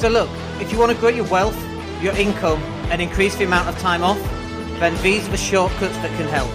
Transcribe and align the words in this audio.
So, 0.00 0.08
look, 0.08 0.30
if 0.62 0.72
you 0.72 0.78
want 0.78 0.92
to 0.92 0.96
grow 0.96 1.10
your 1.10 1.26
wealth, 1.26 1.62
your 2.00 2.16
income, 2.16 2.62
and 2.90 3.02
increase 3.02 3.36
the 3.36 3.44
amount 3.44 3.68
of 3.68 3.78
time 3.80 4.02
off, 4.02 4.18
then 4.80 4.96
these 5.02 5.28
are 5.28 5.30
the 5.30 5.36
shortcuts 5.36 5.94
that 5.98 6.08
can 6.16 6.26
help. 6.26 6.48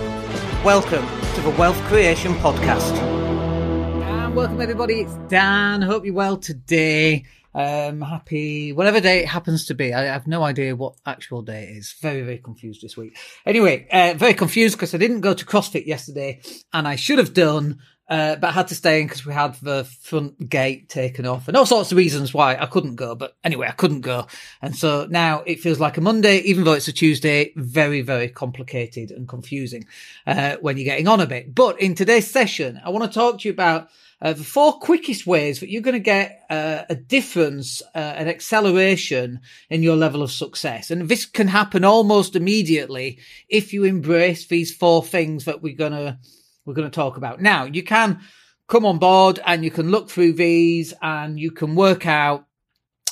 Welcome 0.66 1.06
to 1.36 1.42
the 1.42 1.52
Wealth 1.52 1.80
Creation 1.84 2.34
Podcast. 2.38 2.94
And 2.94 4.36
welcome, 4.36 4.60
everybody. 4.60 5.02
It's 5.02 5.14
Dan. 5.28 5.84
Hope 5.84 6.06
you're 6.06 6.16
well 6.16 6.38
today. 6.38 7.26
Um, 7.54 8.02
happy 8.02 8.74
whatever 8.74 9.00
day 9.00 9.20
it 9.20 9.28
happens 9.28 9.68
to 9.68 9.76
be. 9.76 9.94
I 9.94 10.06
have 10.06 10.26
no 10.26 10.42
idea 10.42 10.76
what 10.76 10.96
actual 11.06 11.44
day 11.44 11.66
it 11.66 11.78
is. 11.78 11.94
Very, 12.02 12.24
very 12.24 12.40
confused 12.40 12.82
this 12.82 12.98
week. 12.98 13.16
Anyway, 13.46 13.88
uh, 13.92 14.16
very 14.18 14.34
confused 14.34 14.76
because 14.76 14.96
I 14.96 14.98
didn't 14.98 15.22
go 15.22 15.36
to 15.36 15.46
CrossFit 15.46 15.86
yesterday 15.86 16.42
and 16.74 16.88
I 16.88 16.96
should 16.96 17.20
have 17.20 17.36
done. 17.36 17.80
Uh, 18.08 18.36
but 18.36 18.50
I 18.50 18.52
had 18.52 18.68
to 18.68 18.76
stay 18.76 19.02
in 19.02 19.08
because 19.08 19.26
we 19.26 19.34
had 19.34 19.56
the 19.56 19.84
front 19.84 20.50
gate 20.50 20.90
taken 20.90 21.26
off 21.26 21.48
and 21.48 21.58
all 21.58 21.66
sorts 21.66 21.92
of 21.92 21.98
reasons 21.98 22.34
why 22.34 22.56
I 22.56 22.68
couldn't 22.68 22.98
go. 22.98 23.16
But 23.16 23.36
anyway, 23.44 23.68
I 23.68 23.72
couldn't 23.72 24.02
go. 24.02 24.28
And 24.62 24.76
so 24.76 25.08
now 25.10 25.42
it 25.46 25.60
feels 25.60 25.80
like 25.80 25.98
a 25.98 26.02
Monday, 26.02 26.38
even 26.40 26.64
though 26.64 26.74
it's 26.74 26.88
a 26.88 26.94
Tuesday, 26.94 27.52
very, 27.56 28.02
very 28.02 28.30
complicated 28.30 29.10
and 29.10 29.28
confusing, 29.28 29.86
uh, 30.28 30.58
when 30.62 30.78
you're 30.78 30.86
getting 30.86 31.08
on 31.08 31.20
a 31.20 31.26
bit. 31.26 31.56
But 31.56 31.82
in 31.82 31.96
today's 31.96 32.30
session, 32.30 32.80
I 32.86 32.90
want 32.90 33.12
to 33.12 33.20
talk 33.20 33.40
to 33.40 33.48
you 33.48 33.54
about 33.54 33.90
uh, 34.22 34.34
the 34.34 34.44
four 34.44 34.80
quickest 34.80 35.28
ways 35.28 35.60
that 35.60 35.70
you're 35.70 35.82
going 35.82 35.94
to 35.94 36.00
get 36.00 36.46
uh, 36.50 36.84
a 36.90 36.96
difference, 36.96 37.82
uh, 37.94 37.98
an 37.98 38.28
acceleration 38.28 39.42
in 39.70 39.84
your 39.84 39.96
level 39.96 40.22
of 40.22 40.32
success. 40.32 40.90
And 40.90 41.10
this 41.10 41.26
can 41.26 41.48
happen 41.48 41.84
almost 41.84 42.36
immediately 42.36 43.20
if 43.50 43.74
you 43.74 43.84
embrace 43.84 44.46
these 44.46 44.74
four 44.74 45.04
things 45.04 45.46
that 45.46 45.62
we're 45.62 45.76
going 45.76 45.92
to, 45.92 46.18
we're 46.66 46.74
going 46.74 46.90
to 46.90 46.96
talk 46.96 47.18
about. 47.18 47.42
Now, 47.42 47.66
you 47.66 47.84
can 47.84 48.20
come 48.68 48.86
on 48.86 48.98
board 48.98 49.40
and 49.46 49.64
you 49.64 49.72
can 49.72 49.92
look 49.92 50.10
through 50.10 50.34
these 50.34 50.94
and 51.02 51.40
you 51.40 51.52
can 51.52 51.76
work 51.76 52.06
out 52.06 52.46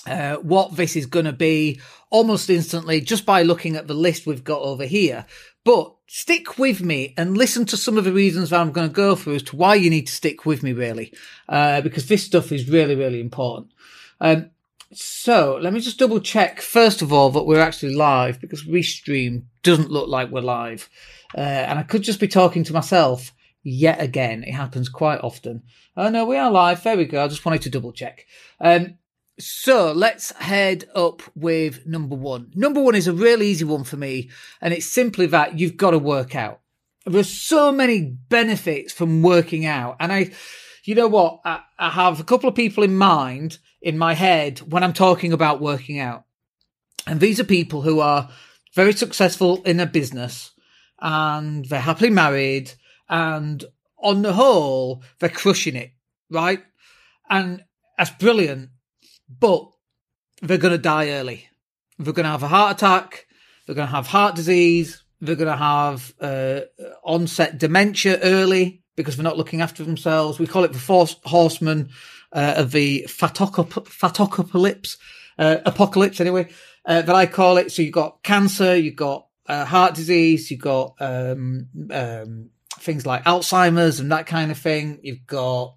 uh, 0.05 0.35
what 0.37 0.75
this 0.75 0.95
is 0.95 1.05
going 1.05 1.25
to 1.25 1.33
be 1.33 1.79
almost 2.09 2.49
instantly 2.49 2.99
just 2.99 3.25
by 3.25 3.41
looking 3.41 3.75
at 3.75 3.87
the 3.87 3.93
list 3.93 4.25
we've 4.25 4.43
got 4.43 4.61
over 4.61 4.85
here. 4.85 5.25
But 5.63 5.93
stick 6.07 6.57
with 6.57 6.81
me 6.81 7.13
and 7.17 7.37
listen 7.37 7.65
to 7.67 7.77
some 7.77 7.97
of 7.97 8.03
the 8.03 8.11
reasons 8.11 8.49
that 8.49 8.59
I'm 8.59 8.71
going 8.71 8.89
to 8.89 8.93
go 8.93 9.15
through 9.15 9.35
as 9.35 9.43
to 9.43 9.55
why 9.55 9.75
you 9.75 9.89
need 9.89 10.07
to 10.07 10.13
stick 10.13 10.45
with 10.45 10.61
me, 10.61 10.73
really, 10.73 11.13
uh, 11.47 11.81
because 11.81 12.07
this 12.07 12.23
stuff 12.23 12.51
is 12.51 12.69
really, 12.69 12.95
really 12.95 13.21
important. 13.21 13.71
Um, 14.19 14.49
so 14.91 15.57
let 15.61 15.73
me 15.73 15.79
just 15.79 15.97
double 15.97 16.19
check 16.19 16.61
first 16.61 17.01
of 17.01 17.11
all 17.11 17.31
that 17.31 17.43
we're 17.43 17.59
actually 17.59 17.95
live 17.95 18.39
because 18.39 18.63
Restream 18.63 19.45
doesn't 19.63 19.89
look 19.89 20.07
like 20.07 20.29
we're 20.29 20.41
live, 20.41 20.89
uh, 21.35 21.39
and 21.39 21.79
I 21.79 21.83
could 21.83 22.03
just 22.03 22.19
be 22.19 22.27
talking 22.27 22.63
to 22.65 22.73
myself 22.73 23.31
yet 23.63 24.01
again. 24.01 24.43
It 24.43 24.53
happens 24.53 24.89
quite 24.89 25.21
often. 25.21 25.63
Oh 25.95 26.09
no, 26.09 26.25
we 26.25 26.37
are 26.37 26.51
live. 26.51 26.83
There 26.83 26.97
we 26.97 27.05
go. 27.05 27.23
I 27.23 27.27
just 27.27 27.45
wanted 27.45 27.61
to 27.63 27.69
double 27.69 27.93
check. 27.93 28.25
Um, 28.59 28.97
so 29.39 29.91
let's 29.93 30.31
head 30.33 30.89
up 30.93 31.21
with 31.35 31.87
number 31.87 32.15
one. 32.15 32.51
Number 32.53 32.81
one 32.81 32.95
is 32.95 33.07
a 33.07 33.13
really 33.13 33.47
easy 33.47 33.65
one 33.65 33.83
for 33.83 33.97
me, 33.97 34.29
and 34.61 34.73
it's 34.73 34.85
simply 34.85 35.25
that 35.27 35.57
you've 35.57 35.77
got 35.77 35.91
to 35.91 35.99
work 35.99 36.35
out. 36.35 36.59
There's 37.05 37.29
so 37.29 37.71
many 37.71 38.01
benefits 38.01 38.93
from 38.93 39.23
working 39.23 39.65
out, 39.65 39.97
and 39.99 40.13
I, 40.13 40.31
you 40.83 40.95
know 40.95 41.07
what, 41.07 41.41
I, 41.43 41.61
I 41.79 41.89
have 41.89 42.19
a 42.19 42.23
couple 42.23 42.47
of 42.47 42.55
people 42.55 42.83
in 42.83 42.95
mind 42.95 43.57
in 43.81 43.97
my 43.97 44.13
head 44.13 44.59
when 44.59 44.83
I'm 44.83 44.93
talking 44.93 45.33
about 45.33 45.61
working 45.61 45.99
out, 45.99 46.25
and 47.07 47.19
these 47.19 47.39
are 47.39 47.45
people 47.45 47.81
who 47.81 47.99
are 47.99 48.29
very 48.75 48.93
successful 48.93 49.63
in 49.63 49.79
a 49.79 49.85
business, 49.85 50.51
and 51.01 51.65
they're 51.65 51.81
happily 51.81 52.11
married, 52.11 52.71
and 53.13 53.63
on 53.97 54.23
the 54.23 54.33
whole, 54.33 55.03
they're 55.19 55.29
crushing 55.29 55.77
it, 55.77 55.91
right? 56.29 56.61
And 57.29 57.63
that's 57.97 58.11
brilliant 58.11 58.69
but 59.39 59.67
they're 60.41 60.57
going 60.57 60.73
to 60.73 60.77
die 60.77 61.09
early. 61.09 61.47
They're 61.99 62.13
going 62.13 62.25
to 62.25 62.31
have 62.31 62.43
a 62.43 62.47
heart 62.47 62.77
attack. 62.77 63.27
They're 63.65 63.75
going 63.75 63.87
to 63.87 63.95
have 63.95 64.07
heart 64.07 64.35
disease. 64.35 65.03
They're 65.21 65.35
going 65.35 65.51
to 65.51 65.57
have 65.57 66.13
uh, 66.19 66.61
onset 67.03 67.57
dementia 67.57 68.19
early 68.21 68.83
because 68.95 69.15
they're 69.15 69.23
not 69.23 69.37
looking 69.37 69.61
after 69.61 69.83
themselves. 69.83 70.39
We 70.39 70.47
call 70.47 70.65
it 70.65 70.73
the 70.73 70.79
four 70.79 71.07
horsemen 71.23 71.89
uh, 72.31 72.55
of 72.57 72.71
the 72.71 73.05
fatocalypse, 73.07 74.97
uh, 75.39 75.57
apocalypse 75.65 76.19
anyway, 76.19 76.49
uh, 76.85 77.01
that 77.03 77.15
I 77.15 77.25
call 77.25 77.57
it. 77.57 77.71
So 77.71 77.81
you've 77.81 77.93
got 77.93 78.21
cancer, 78.23 78.75
you've 78.75 78.95
got 78.95 79.27
uh, 79.47 79.65
heart 79.65 79.95
disease, 79.95 80.51
you've 80.51 80.59
got 80.59 80.95
um, 80.99 81.67
um, 81.91 82.49
things 82.83 83.05
like 83.05 83.23
Alzheimer's 83.23 83.99
and 83.99 84.11
that 84.11 84.27
kind 84.27 84.51
of 84.51 84.57
thing. 84.57 84.99
You've 85.01 85.25
got 85.25 85.75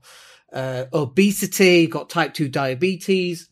uh, 0.53 0.85
obesity, 0.93 1.81
you've 1.81 1.91
got 1.91 2.11
type 2.11 2.35
2 2.35 2.49
diabetes. 2.49 3.49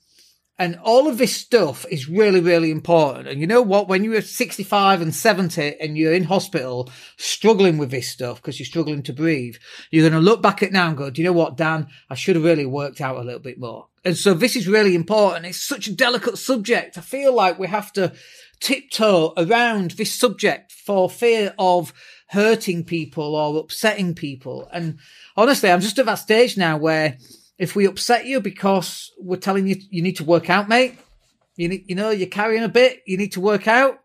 And 0.56 0.78
all 0.84 1.08
of 1.08 1.18
this 1.18 1.34
stuff 1.34 1.84
is 1.90 2.08
really, 2.08 2.38
really 2.38 2.70
important. 2.70 3.26
And 3.26 3.40
you 3.40 3.46
know 3.46 3.60
what? 3.60 3.88
When 3.88 4.04
you're 4.04 4.22
65 4.22 5.02
and 5.02 5.12
70 5.12 5.80
and 5.80 5.98
you're 5.98 6.12
in 6.12 6.22
hospital 6.22 6.90
struggling 7.16 7.76
with 7.76 7.90
this 7.90 8.08
stuff 8.08 8.40
because 8.40 8.60
you're 8.60 8.66
struggling 8.66 9.02
to 9.02 9.12
breathe, 9.12 9.56
you're 9.90 10.08
going 10.08 10.20
to 10.20 10.24
look 10.24 10.42
back 10.42 10.62
at 10.62 10.70
now 10.70 10.86
and 10.86 10.96
go, 10.96 11.10
do 11.10 11.20
you 11.20 11.26
know 11.26 11.32
what, 11.32 11.56
Dan? 11.56 11.88
I 12.08 12.14
should 12.14 12.36
have 12.36 12.44
really 12.44 12.66
worked 12.66 13.00
out 13.00 13.16
a 13.16 13.24
little 13.24 13.40
bit 13.40 13.58
more. 13.58 13.88
And 14.04 14.16
so 14.16 14.32
this 14.32 14.54
is 14.54 14.68
really 14.68 14.94
important. 14.94 15.46
It's 15.46 15.60
such 15.60 15.88
a 15.88 15.92
delicate 15.92 16.38
subject. 16.38 16.98
I 16.98 17.00
feel 17.00 17.34
like 17.34 17.58
we 17.58 17.66
have 17.66 17.92
to 17.94 18.12
tiptoe 18.60 19.32
around 19.36 19.92
this 19.92 20.12
subject 20.12 20.70
for 20.70 21.10
fear 21.10 21.52
of 21.58 21.92
hurting 22.28 22.84
people 22.84 23.34
or 23.34 23.58
upsetting 23.58 24.14
people. 24.14 24.68
And 24.72 24.98
honestly, 25.36 25.70
I'm 25.70 25.80
just 25.80 25.98
at 25.98 26.06
that 26.06 26.14
stage 26.16 26.56
now 26.56 26.76
where 26.76 27.18
if 27.58 27.76
we 27.76 27.86
upset 27.86 28.26
you 28.26 28.40
because 28.40 29.12
we're 29.18 29.36
telling 29.36 29.66
you 29.66 29.76
you 29.90 30.02
need 30.02 30.16
to 30.16 30.24
work 30.24 30.50
out, 30.50 30.68
mate, 30.68 30.98
you 31.56 31.68
need, 31.68 31.84
you 31.86 31.94
know, 31.94 32.10
you're 32.10 32.28
carrying 32.28 32.64
a 32.64 32.68
bit, 32.68 33.02
you 33.06 33.16
need 33.16 33.32
to 33.32 33.40
work 33.40 33.68
out. 33.68 34.00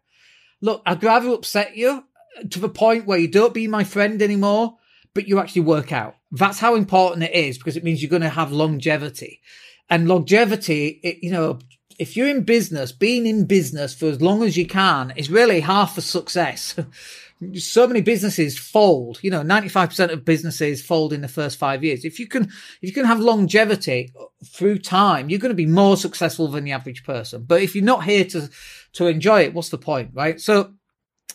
Look, 0.62 0.81
I'd 0.85 1.03
rather 1.03 1.29
upset 1.29 1.75
you 1.75 2.03
to 2.50 2.59
the 2.59 2.69
point 2.69 3.06
where 3.06 3.18
you 3.18 3.28
don't 3.28 3.53
be 3.53 3.68
my 3.68 3.84
friend 3.84 4.22
anymore, 4.22 4.78
but 5.13 5.28
you 5.28 5.40
actually 5.40 5.63
work 5.63 5.91
out. 5.91 6.16
That's 6.31 6.59
how 6.59 6.75
important 6.75 7.24
it 7.24 7.34
is 7.34 7.58
because 7.58 7.75
it 7.75 7.84
means 7.84 8.02
you're 8.02 8.09
going 8.09 8.22
to 8.22 8.29
have 8.29 8.52
longevity. 8.52 9.41
And 9.90 10.08
longevity, 10.08 11.00
it, 11.02 11.24
you 11.24 11.31
know, 11.31 11.59
if 11.97 12.16
you're 12.16 12.28
in 12.28 12.44
business, 12.44 12.91
being 12.91 13.25
in 13.25 13.46
business 13.46 13.96
for 13.96 14.06
as 14.06 14.22
long 14.22 14.44
as 14.44 14.56
you 14.56 14.68
can 14.68 15.12
is 15.16 15.31
really 15.31 15.62
half 15.62 15.96
the 15.96 16.02
success. 16.02 16.79
so 17.56 17.88
many 17.88 18.02
businesses 18.02 18.58
fold. 18.58 19.20
You 19.22 19.32
know, 19.32 19.42
95% 19.42 20.12
of 20.12 20.26
businesses 20.26 20.82
fold 20.82 21.14
in 21.14 21.22
the 21.22 21.28
first 21.28 21.58
five 21.58 21.84
years. 21.84 22.04
If 22.04 22.20
you 22.20 22.28
can, 22.28 22.44
if 22.44 22.78
you 22.82 22.94
can 22.94 23.06
have 23.06 23.20
longevity 23.20 24.14
through 24.46 24.80
time, 24.80 25.30
you're 25.30 25.40
going 25.40 25.50
to 25.50 25.56
be 25.56 25.66
more 25.66 25.98
successful 25.98 26.48
than 26.48 26.64
the 26.64 26.74
average 26.74 27.04
person. 27.04 27.44
But 27.48 27.62
if 27.62 27.76
you're 27.76 27.84
not 27.84 28.04
here 28.04 28.26
to, 28.26 28.50
to 28.94 29.08
enjoy 29.08 29.44
it, 29.44 29.54
what's 29.54 29.70
the 29.70 29.78
point, 29.78 30.12
right? 30.14 30.40
So 30.40 30.74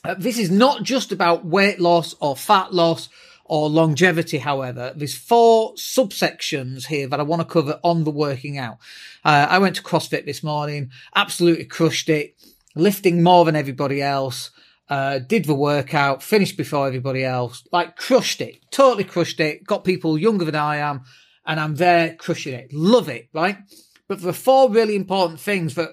uh, 0.04 0.14
this 0.18 0.38
is 0.38 0.50
not 0.50 0.82
just 0.82 1.12
about 1.12 1.46
weight 1.46 1.80
loss 1.80 2.14
or 2.20 2.36
fat 2.36 2.74
loss 2.74 3.08
or 3.46 3.70
longevity. 3.70 4.38
However, 4.38 4.92
there's 4.94 5.16
four 5.16 5.74
subsections 5.74 6.86
here 6.86 7.08
that 7.08 7.20
I 7.20 7.24
want 7.24 7.40
to 7.40 7.48
cover 7.48 7.80
on 7.82 8.04
the 8.04 8.10
working 8.10 8.58
out. 8.58 8.78
Uh, 9.24 9.46
I 9.48 9.58
went 9.58 9.76
to 9.76 9.82
CrossFit 9.82 10.26
this 10.26 10.42
morning, 10.42 10.90
absolutely 11.14 11.64
crushed 11.64 12.10
it, 12.10 12.34
lifting 12.74 13.22
more 13.22 13.44
than 13.44 13.56
everybody 13.56 14.02
else 14.02 14.50
uh, 14.88 15.18
did 15.18 15.44
the 15.46 15.54
workout, 15.54 16.22
finished 16.22 16.56
before 16.56 16.86
everybody 16.86 17.24
else, 17.24 17.66
like 17.72 17.96
crushed 17.96 18.40
it, 18.40 18.56
totally 18.70 19.04
crushed 19.04 19.40
it, 19.40 19.64
got 19.64 19.84
people 19.84 20.18
younger 20.18 20.44
than 20.44 20.54
I 20.54 20.76
am, 20.76 21.02
and 21.46 21.58
I'm 21.58 21.76
there 21.76 22.14
crushing 22.16 22.54
it. 22.54 22.72
Love 22.72 23.08
it, 23.08 23.28
right? 23.32 23.58
But 24.08 24.20
there 24.20 24.30
are 24.30 24.34
four 24.34 24.70
really 24.70 24.96
important 24.96 25.40
things 25.40 25.74
that, 25.74 25.90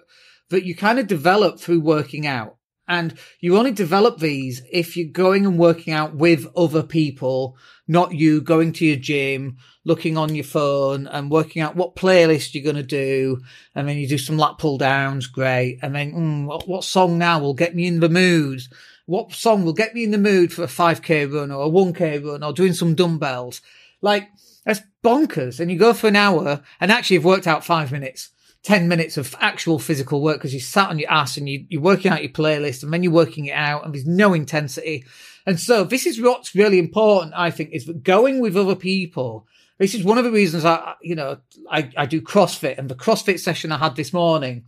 that 0.50 0.66
you 0.66 0.76
kind 0.76 1.00
of 1.00 1.08
develop 1.08 1.60
through 1.60 1.82
working 1.82 2.28
out. 2.28 2.58
And 2.92 3.18
you 3.40 3.58
only 3.58 3.72
develop 3.72 4.20
these 4.20 4.62
if 4.70 4.98
you're 4.98 5.08
going 5.08 5.46
and 5.46 5.58
working 5.58 5.94
out 5.94 6.14
with 6.14 6.46
other 6.58 6.84
people, 6.84 7.56
not 7.88 8.14
you 8.14 8.42
going 8.42 8.74
to 8.74 8.86
your 8.86 8.98
gym, 8.98 9.56
looking 9.86 10.18
on 10.18 10.36
your 10.36 10.44
phone 10.44 11.08
and 11.08 11.32
working 11.32 11.62
out 11.62 11.78
what 11.78 11.96
playlist 11.96 12.54
you're 12.54 12.66
going 12.66 12.76
to 12.76 12.84
do. 12.84 13.40
And 13.76 13.88
then 13.88 13.96
you 13.96 14.10
do 14.10 14.18
some 14.18 14.38
lat 14.38 14.58
pull 14.58 14.78
downs. 14.78 15.28
Great. 15.28 15.80
And 15.82 15.96
then 15.96 16.12
mm, 16.12 16.46
what, 16.48 16.68
what 16.68 16.84
song 16.84 17.18
now 17.18 17.40
will 17.40 17.54
get 17.54 17.74
me 17.74 17.88
in 17.88 18.02
the 18.02 18.10
mood? 18.10 18.64
What 19.06 19.32
song 19.32 19.64
will 19.64 19.72
get 19.72 19.94
me 19.94 20.04
in 20.04 20.12
the 20.12 20.18
mood 20.18 20.52
for 20.52 20.64
a 20.64 20.68
5k 20.68 21.34
run 21.34 21.50
or 21.50 21.66
a 21.66 21.70
1k 21.70 22.26
run 22.26 22.44
or 22.44 22.52
doing 22.52 22.74
some 22.74 22.94
dumbbells? 22.94 23.62
Like 24.02 24.28
that's 24.66 24.82
bonkers. 25.02 25.62
And 25.62 25.72
you 25.72 25.80
go 25.80 25.94
for 25.94 26.10
an 26.10 26.18
hour 26.18 26.62
and 26.82 26.92
actually 26.92 27.14
you've 27.14 27.24
worked 27.24 27.48
out 27.48 27.64
five 27.64 27.90
minutes. 27.90 28.32
10 28.64 28.88
minutes 28.88 29.18
of 29.18 29.36
actual 29.40 29.80
physical 29.80 30.22
work 30.22 30.38
because 30.38 30.54
you 30.54 30.60
sat 30.60 30.90
on 30.90 31.00
your 31.00 31.12
ass 31.12 31.38
and 31.38 31.50
you, 31.50 31.66
you're 31.70 31.82
working 31.82 32.12
out 32.12 32.22
your 32.22 32.32
playlist 32.32 32.84
and 32.84 32.94
then 32.94 33.02
you're 33.02 33.12
working 33.12 33.46
it 33.46 33.54
out 33.54 33.84
and 33.84 33.94
there's 33.94 34.06
no 34.06 34.34
intensity. 34.34 35.04
And 35.48 35.60
so 35.60 35.84
this 35.84 36.06
is 36.06 36.22
what's 36.22 36.54
really 36.54 36.78
important, 36.78 37.34
I 37.36 37.50
think, 37.50 37.72
is 37.72 37.86
that 37.86 38.04
going 38.04 38.40
with 38.40 38.56
other 38.56 38.76
people. 38.76 39.48
This 39.80 39.96
is 39.96 40.04
one 40.04 40.20
of 40.20 40.24
the 40.24 40.32
reasons 40.32 40.64
I, 40.64 40.94
you 41.02 41.16
know, 41.16 41.40
I, 41.72 41.90
I 41.98 42.06
do 42.06 42.22
CrossFit 42.22 42.78
and 42.78 42.88
the 42.88 42.96
CrossFit 42.96 43.40
session 43.40 43.72
I 43.72 43.80
had 43.80 43.96
this 43.96 44.14
morning, 44.14 44.66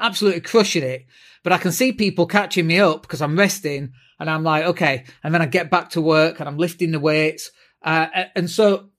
absolutely 0.00 0.40
crushing 0.40 0.82
it. 0.82 1.06
But 1.44 1.52
I 1.52 1.58
can 1.58 1.70
see 1.70 1.92
people 1.92 2.26
catching 2.26 2.66
me 2.66 2.80
up 2.80 3.02
because 3.02 3.22
I'm 3.22 3.38
resting 3.38 3.92
and 4.18 4.28
I'm 4.28 4.42
like, 4.42 4.64
okay. 4.64 5.04
And 5.22 5.32
then 5.32 5.42
I 5.42 5.46
get 5.46 5.70
back 5.70 5.90
to 5.90 6.00
work 6.00 6.40
and 6.40 6.48
I'm 6.48 6.58
lifting 6.58 6.90
the 6.90 6.98
weights. 6.98 7.52
Uh, 7.82 8.08
and 8.34 8.50
so 8.50 8.90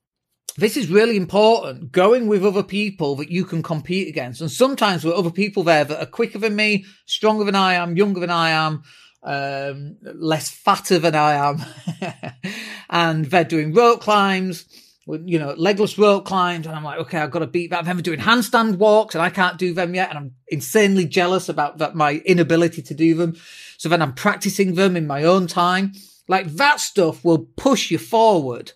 this 0.60 0.78
is 0.78 0.90
really 0.90 1.16
important. 1.16 1.92
Going 1.92 2.28
with 2.28 2.46
other 2.46 2.64
people 2.64 3.16
that 3.16 3.32
you 3.32 3.46
can 3.46 3.64
compete 3.64 4.08
against. 4.08 4.42
And 4.42 4.52
sometimes 4.52 5.04
with 5.04 5.14
other 5.14 5.32
people 5.32 5.64
there 5.64 5.84
that 5.84 6.02
are 6.02 6.06
quicker 6.06 6.40
than 6.40 6.56
me, 6.56 6.86
stronger 7.06 7.44
than 7.44 7.56
I 7.56 7.76
am, 7.76 7.96
younger 7.96 8.20
than 8.20 8.30
I 8.30 8.50
am, 8.50 8.84
um, 9.24 9.98
less 10.02 10.50
fatter 10.50 11.00
than 11.00 11.16
I 11.16 11.34
am. 11.34 11.66
and 12.90 13.26
they're 13.26 13.44
doing 13.44 13.74
rope 13.74 14.02
climbs, 14.02 14.66
you 15.08 15.40
know, 15.40 15.54
legless 15.58 15.98
rope 15.98 16.26
climbs. 16.26 16.68
And 16.68 16.76
I'm 16.76 16.84
like, 16.84 17.00
okay, 17.00 17.20
I've 17.20 17.32
got 17.32 17.40
to 17.40 17.48
beat 17.48 17.72
that. 17.72 17.86
Them 17.86 18.02
doing 18.02 18.20
handstand 18.20 18.78
walks 18.78 19.16
and 19.16 19.22
I 19.22 19.30
can't 19.30 19.58
do 19.58 19.74
them 19.74 19.96
yet. 19.96 20.10
And 20.10 20.18
I'm 20.18 20.32
insanely 20.48 21.06
jealous 21.06 21.50
about 21.50 21.78
that, 21.80 21.96
my 21.96 22.22
inability 22.26 22.82
to 22.84 22.94
do 22.94 23.16
them. 23.16 23.36
So 23.78 23.90
then 23.90 24.02
I'm 24.02 24.14
practicing 24.14 24.76
them 24.76 24.96
in 24.96 25.08
my 25.08 25.24
own 25.24 25.48
time. 25.48 25.94
Like 26.28 26.48
that 26.56 26.80
stuff 26.80 27.26
will 27.26 27.40
push 27.40 27.92
you 27.92 27.98
forward 27.98 28.74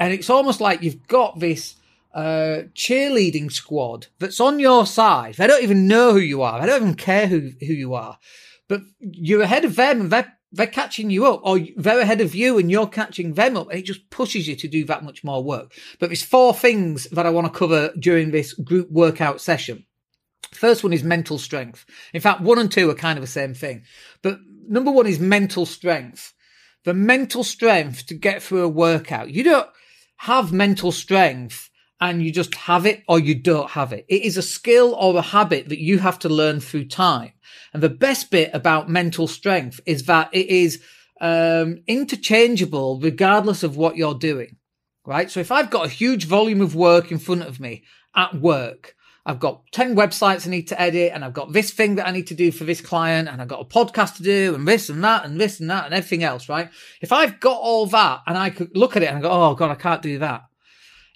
and 0.00 0.14
it's 0.14 0.30
almost 0.30 0.60
like 0.60 0.82
you've 0.82 1.06
got 1.06 1.38
this 1.38 1.76
uh, 2.14 2.62
cheerleading 2.74 3.52
squad 3.52 4.06
that's 4.18 4.40
on 4.40 4.58
your 4.58 4.86
side. 4.86 5.34
They 5.34 5.46
don't 5.46 5.62
even 5.62 5.86
know 5.86 6.12
who 6.14 6.18
you 6.18 6.42
are. 6.42 6.58
They 6.58 6.66
don't 6.66 6.82
even 6.82 6.94
care 6.94 7.26
who, 7.26 7.52
who 7.60 7.72
you 7.72 7.94
are. 7.94 8.18
But 8.66 8.80
you're 8.98 9.42
ahead 9.42 9.64
of 9.64 9.76
them 9.76 10.00
and 10.00 10.10
they're, 10.10 10.32
they're 10.52 10.66
catching 10.66 11.10
you 11.10 11.26
up, 11.26 11.42
or 11.44 11.60
they're 11.76 12.00
ahead 12.00 12.20
of 12.20 12.34
you 12.34 12.58
and 12.58 12.70
you're 12.70 12.88
catching 12.88 13.34
them 13.34 13.56
up. 13.56 13.68
And 13.68 13.78
it 13.78 13.84
just 13.84 14.10
pushes 14.10 14.48
you 14.48 14.56
to 14.56 14.68
do 14.68 14.84
that 14.86 15.04
much 15.04 15.22
more 15.22 15.44
work. 15.44 15.72
But 16.00 16.08
there's 16.08 16.24
four 16.24 16.54
things 16.54 17.04
that 17.10 17.26
I 17.26 17.30
want 17.30 17.52
to 17.52 17.56
cover 17.56 17.92
during 17.98 18.30
this 18.30 18.54
group 18.54 18.90
workout 18.90 19.40
session. 19.40 19.84
First 20.50 20.82
one 20.82 20.92
is 20.92 21.04
mental 21.04 21.38
strength. 21.38 21.84
In 22.14 22.20
fact, 22.20 22.40
one 22.40 22.58
and 22.58 22.72
two 22.72 22.90
are 22.90 22.94
kind 22.94 23.18
of 23.18 23.22
the 23.22 23.28
same 23.28 23.54
thing. 23.54 23.84
But 24.22 24.38
number 24.66 24.90
one 24.90 25.06
is 25.06 25.20
mental 25.20 25.66
strength. 25.66 26.32
The 26.84 26.94
mental 26.94 27.44
strength 27.44 28.06
to 28.06 28.14
get 28.14 28.42
through 28.42 28.62
a 28.62 28.68
workout. 28.68 29.30
You 29.30 29.44
don't, 29.44 29.68
have 30.20 30.52
mental 30.52 30.92
strength 30.92 31.70
and 31.98 32.22
you 32.22 32.30
just 32.30 32.54
have 32.54 32.84
it 32.84 33.02
or 33.08 33.18
you 33.18 33.34
don't 33.34 33.70
have 33.70 33.90
it. 33.90 34.04
It 34.06 34.22
is 34.22 34.36
a 34.36 34.42
skill 34.42 34.94
or 34.94 35.16
a 35.16 35.22
habit 35.22 35.70
that 35.70 35.80
you 35.80 35.98
have 35.98 36.18
to 36.18 36.28
learn 36.28 36.60
through 36.60 36.88
time. 36.88 37.32
And 37.72 37.82
the 37.82 37.88
best 37.88 38.30
bit 38.30 38.50
about 38.52 38.90
mental 38.90 39.26
strength 39.26 39.80
is 39.86 40.04
that 40.04 40.28
it 40.34 40.48
is 40.48 40.82
um, 41.22 41.78
interchangeable 41.86 43.00
regardless 43.00 43.62
of 43.62 43.78
what 43.78 43.96
you're 43.96 44.14
doing, 44.14 44.56
right? 45.06 45.30
So 45.30 45.40
if 45.40 45.50
I've 45.50 45.70
got 45.70 45.86
a 45.86 45.90
huge 45.90 46.26
volume 46.26 46.60
of 46.60 46.74
work 46.74 47.10
in 47.10 47.18
front 47.18 47.44
of 47.44 47.58
me 47.58 47.84
at 48.14 48.34
work, 48.34 48.94
I've 49.26 49.40
got 49.40 49.62
10 49.72 49.94
websites 49.94 50.46
I 50.46 50.50
need 50.50 50.68
to 50.68 50.80
edit 50.80 51.12
and 51.14 51.24
I've 51.24 51.34
got 51.34 51.52
this 51.52 51.70
thing 51.70 51.96
that 51.96 52.06
I 52.06 52.10
need 52.10 52.26
to 52.28 52.34
do 52.34 52.50
for 52.50 52.64
this 52.64 52.80
client 52.80 53.28
and 53.28 53.40
I've 53.40 53.48
got 53.48 53.60
a 53.60 53.64
podcast 53.64 54.16
to 54.16 54.22
do 54.22 54.54
and 54.54 54.66
this 54.66 54.88
and 54.88 55.04
that 55.04 55.24
and 55.24 55.38
this 55.38 55.60
and 55.60 55.70
that 55.70 55.84
and 55.84 55.94
everything 55.94 56.24
else, 56.24 56.48
right? 56.48 56.70
If 57.02 57.12
I've 57.12 57.38
got 57.38 57.58
all 57.58 57.86
that 57.86 58.22
and 58.26 58.38
I 58.38 58.50
could 58.50 58.74
look 58.76 58.96
at 58.96 59.02
it 59.02 59.10
and 59.10 59.22
go, 59.22 59.30
oh 59.30 59.54
God, 59.54 59.70
I 59.70 59.74
can't 59.74 60.02
do 60.02 60.18
that. 60.18 60.44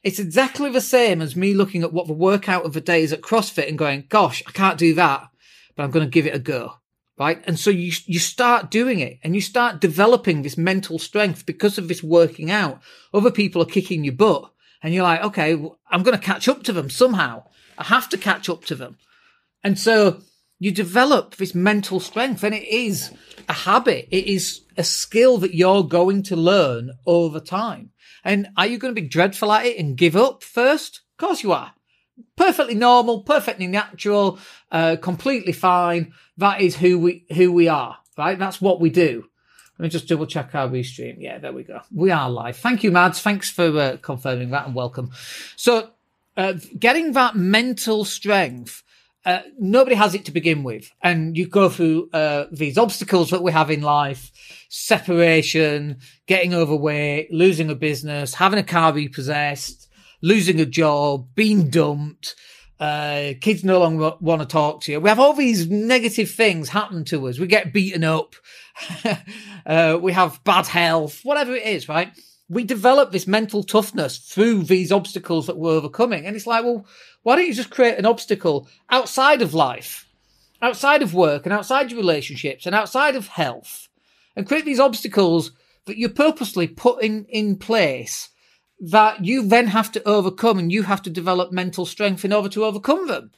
It's 0.03 0.19
exactly 0.19 0.71
the 0.71 0.83
same 0.83 1.23
as 1.23 1.35
me 1.35 1.55
looking 1.55 1.83
at 1.83 1.93
what 1.93 2.07
the 2.07 2.13
workout 2.13 2.67
of 2.67 2.75
the 2.75 2.81
day 2.81 3.03
is 3.03 3.13
at 3.13 3.23
CrossFit 3.23 3.69
and 3.69 3.79
going, 3.79 4.05
gosh, 4.11 4.43
I 4.47 4.51
can't 4.51 4.79
do 4.79 4.93
that, 4.95 5.31
but 5.75 5.83
I'm 5.83 5.91
going 5.91 6.05
to 6.05 6.11
give 6.11 6.27
it 6.27 6.35
a 6.35 6.39
go. 6.39 6.75
Right. 7.17 7.43
And 7.47 7.59
so 7.59 7.71
you, 7.71 7.93
you 8.07 8.19
start 8.19 8.73
doing 8.73 8.99
it 8.99 9.21
and 9.23 9.37
you 9.37 9.41
start 9.41 9.81
developing 9.81 10.43
this 10.43 10.59
mental 10.59 10.99
strength 10.99 11.47
because 11.47 11.79
of 11.79 11.87
this 11.87 12.03
working 12.03 12.51
out. 12.51 12.83
Other 13.15 13.31
people 13.31 13.63
are 13.63 13.67
kicking 13.67 14.05
your 14.05 14.15
butt 14.15 14.51
and 14.83 14.93
you're 14.93 15.05
like, 15.05 15.23
okay, 15.23 15.53
I'm 15.91 16.03
going 16.03 16.19
to 16.19 16.25
catch 16.25 16.49
up 16.49 16.65
to 16.65 16.73
them 16.73 16.91
somehow. 16.91 17.45
I 17.79 17.85
have 17.85 18.09
to 18.11 18.19
catch 18.19 18.49
up 18.49 18.65
to 18.67 18.75
them. 18.75 18.99
And 19.63 19.79
so 19.79 20.21
you 20.59 20.71
develop 20.71 21.37
this 21.37 21.55
mental 21.55 22.01
strength 22.01 22.43
and 22.43 22.55
it 22.55 22.67
is 22.69 23.13
a 23.49 23.53
habit. 23.53 24.09
It 24.11 24.27
is 24.27 24.63
a 24.77 24.85
skill 24.85 25.39
that 25.39 25.55
you're 25.55 25.85
going 25.85 26.23
to 26.25 26.37
learn 26.37 26.93
over 27.07 27.41
time. 27.41 27.91
And 28.25 28.49
are 28.57 28.67
you 28.67 28.79
going 28.79 28.95
to 28.95 29.01
be 29.01 29.07
dreadful 29.07 29.53
at 29.53 29.67
it 29.67 29.79
and 29.79 29.97
give 29.97 30.17
up 30.17 30.43
first? 30.43 31.03
Of 31.13 31.27
course 31.27 31.43
you 31.43 31.53
are. 31.53 31.73
Perfectly 32.37 32.75
normal, 32.75 33.23
perfectly 33.23 33.67
natural, 33.67 34.39
uh, 34.71 34.97
completely 35.01 35.53
fine. 35.53 36.13
That 36.37 36.61
is 36.61 36.77
who 36.77 36.99
we, 36.99 37.27
who 37.35 37.53
we 37.53 37.69
are, 37.69 37.99
right? 38.17 38.39
That's 38.39 38.61
what 38.61 38.81
we 38.81 38.91
do. 38.91 39.25
Let 39.79 39.83
me 39.83 39.89
just 39.89 40.07
double 40.07 40.27
check 40.27 40.55
our 40.55 40.69
restream. 40.69 41.17
Yeah, 41.19 41.39
there 41.39 41.53
we 41.53 41.65
go. 41.65 41.81
We 41.93 42.13
are 42.13 42.31
live. 42.31 42.57
Thank 42.57 42.85
you, 42.85 42.93
Mads. 42.93 43.21
Thanks 43.21 43.51
for 43.51 43.77
uh, 43.77 43.97
confirming 44.01 44.51
that 44.51 44.67
and 44.67 44.75
welcome. 44.75 45.11
So 45.57 45.91
uh, 46.37 46.55
getting 46.79 47.13
that 47.13 47.37
mental 47.37 48.05
strength. 48.05 48.83
Uh, 49.25 49.41
nobody 49.59 49.97
has 49.97 50.15
it 50.15 50.27
to 50.27 50.33
begin 50.33 50.63
with. 50.63 50.91
And 51.03 51.37
you 51.37 51.49
go 51.49 51.71
through, 51.71 52.11
uh, 52.13 52.45
these 52.53 52.77
obstacles 52.77 53.31
that 53.31 53.43
we 53.43 53.53
have 53.53 53.71
in 53.71 53.81
life, 53.81 54.31
separation, 54.69 55.99
getting 56.27 56.53
overweight, 56.53 57.33
losing 57.33 57.71
a 57.71 57.75
business, 57.75 58.35
having 58.35 58.59
a 58.59 58.65
car 58.65 58.93
repossessed, 58.93 59.89
losing 60.21 60.61
a 60.61 60.67
job, 60.67 61.29
being 61.35 61.71
dumped, 61.71 62.35
uh, 62.81 63.35
kids 63.41 63.65
no 63.65 63.79
longer 63.79 64.13
want 64.21 64.43
to 64.43 64.47
talk 64.47 64.83
to 64.83 64.93
you. 64.93 65.01
We 65.01 65.09
have 65.09 65.21
all 65.21 65.33
these 65.33 65.71
negative 65.71 66.31
things 66.31 66.69
happen 66.69 67.05
to 67.07 67.29
us. 67.29 67.39
We 67.39 67.47
get 67.47 67.73
beaten 67.73 68.05
up. 68.05 68.35
uh, 69.67 69.99
we 70.03 70.13
have 70.13 70.43
bad 70.45 70.67
health, 70.67 71.21
whatever 71.23 71.55
it 71.55 71.65
is, 71.65 71.89
right? 71.89 72.11
We 72.49 72.65
develop 72.65 73.11
this 73.11 73.27
mental 73.27 73.63
toughness 73.63 74.19
through 74.19 74.65
these 74.65 74.93
obstacles 74.93 75.47
that 75.47 75.57
we're 75.57 75.73
overcoming. 75.73 76.27
And 76.27 76.37
it's 76.37 76.47
like, 76.47 76.65
well, 76.65 76.87
why 77.23 77.37
don't 77.37 77.47
you 77.47 77.55
just 77.55 77.71
create 77.71 77.99
an 77.99 78.07
obstacle 78.07 78.69
outside 78.91 79.41
of 79.41 79.55
life, 79.55 80.07
outside 80.61 81.03
of 81.03 81.15
work 81.15 81.47
and 81.47 81.53
outside 81.53 81.91
your 81.91 82.01
relationships 82.01 82.67
and 82.67 82.75
outside 82.75 83.17
of 83.17 83.29
health 83.29 83.89
and 84.37 84.47
create 84.47 84.65
these 84.65 84.81
obstacles 84.81 85.53
that 85.87 85.97
you 85.97 86.09
purposely 86.09 86.67
put 86.67 87.03
in, 87.03 87.25
in 87.29 87.57
place 87.57 88.31
that 88.81 89.25
you 89.25 89.47
then 89.47 89.69
have 89.69 89.93
to 89.93 90.03
overcome 90.07 90.59
and 90.59 90.73
you 90.73 90.83
have 90.83 91.03
to 91.03 91.11
develop 91.11 91.53
mental 91.53 91.87
strength 91.87 92.25
in 92.25 92.33
order 92.33 92.49
to 92.49 92.65
overcome 92.65 93.07
them. 93.07 93.31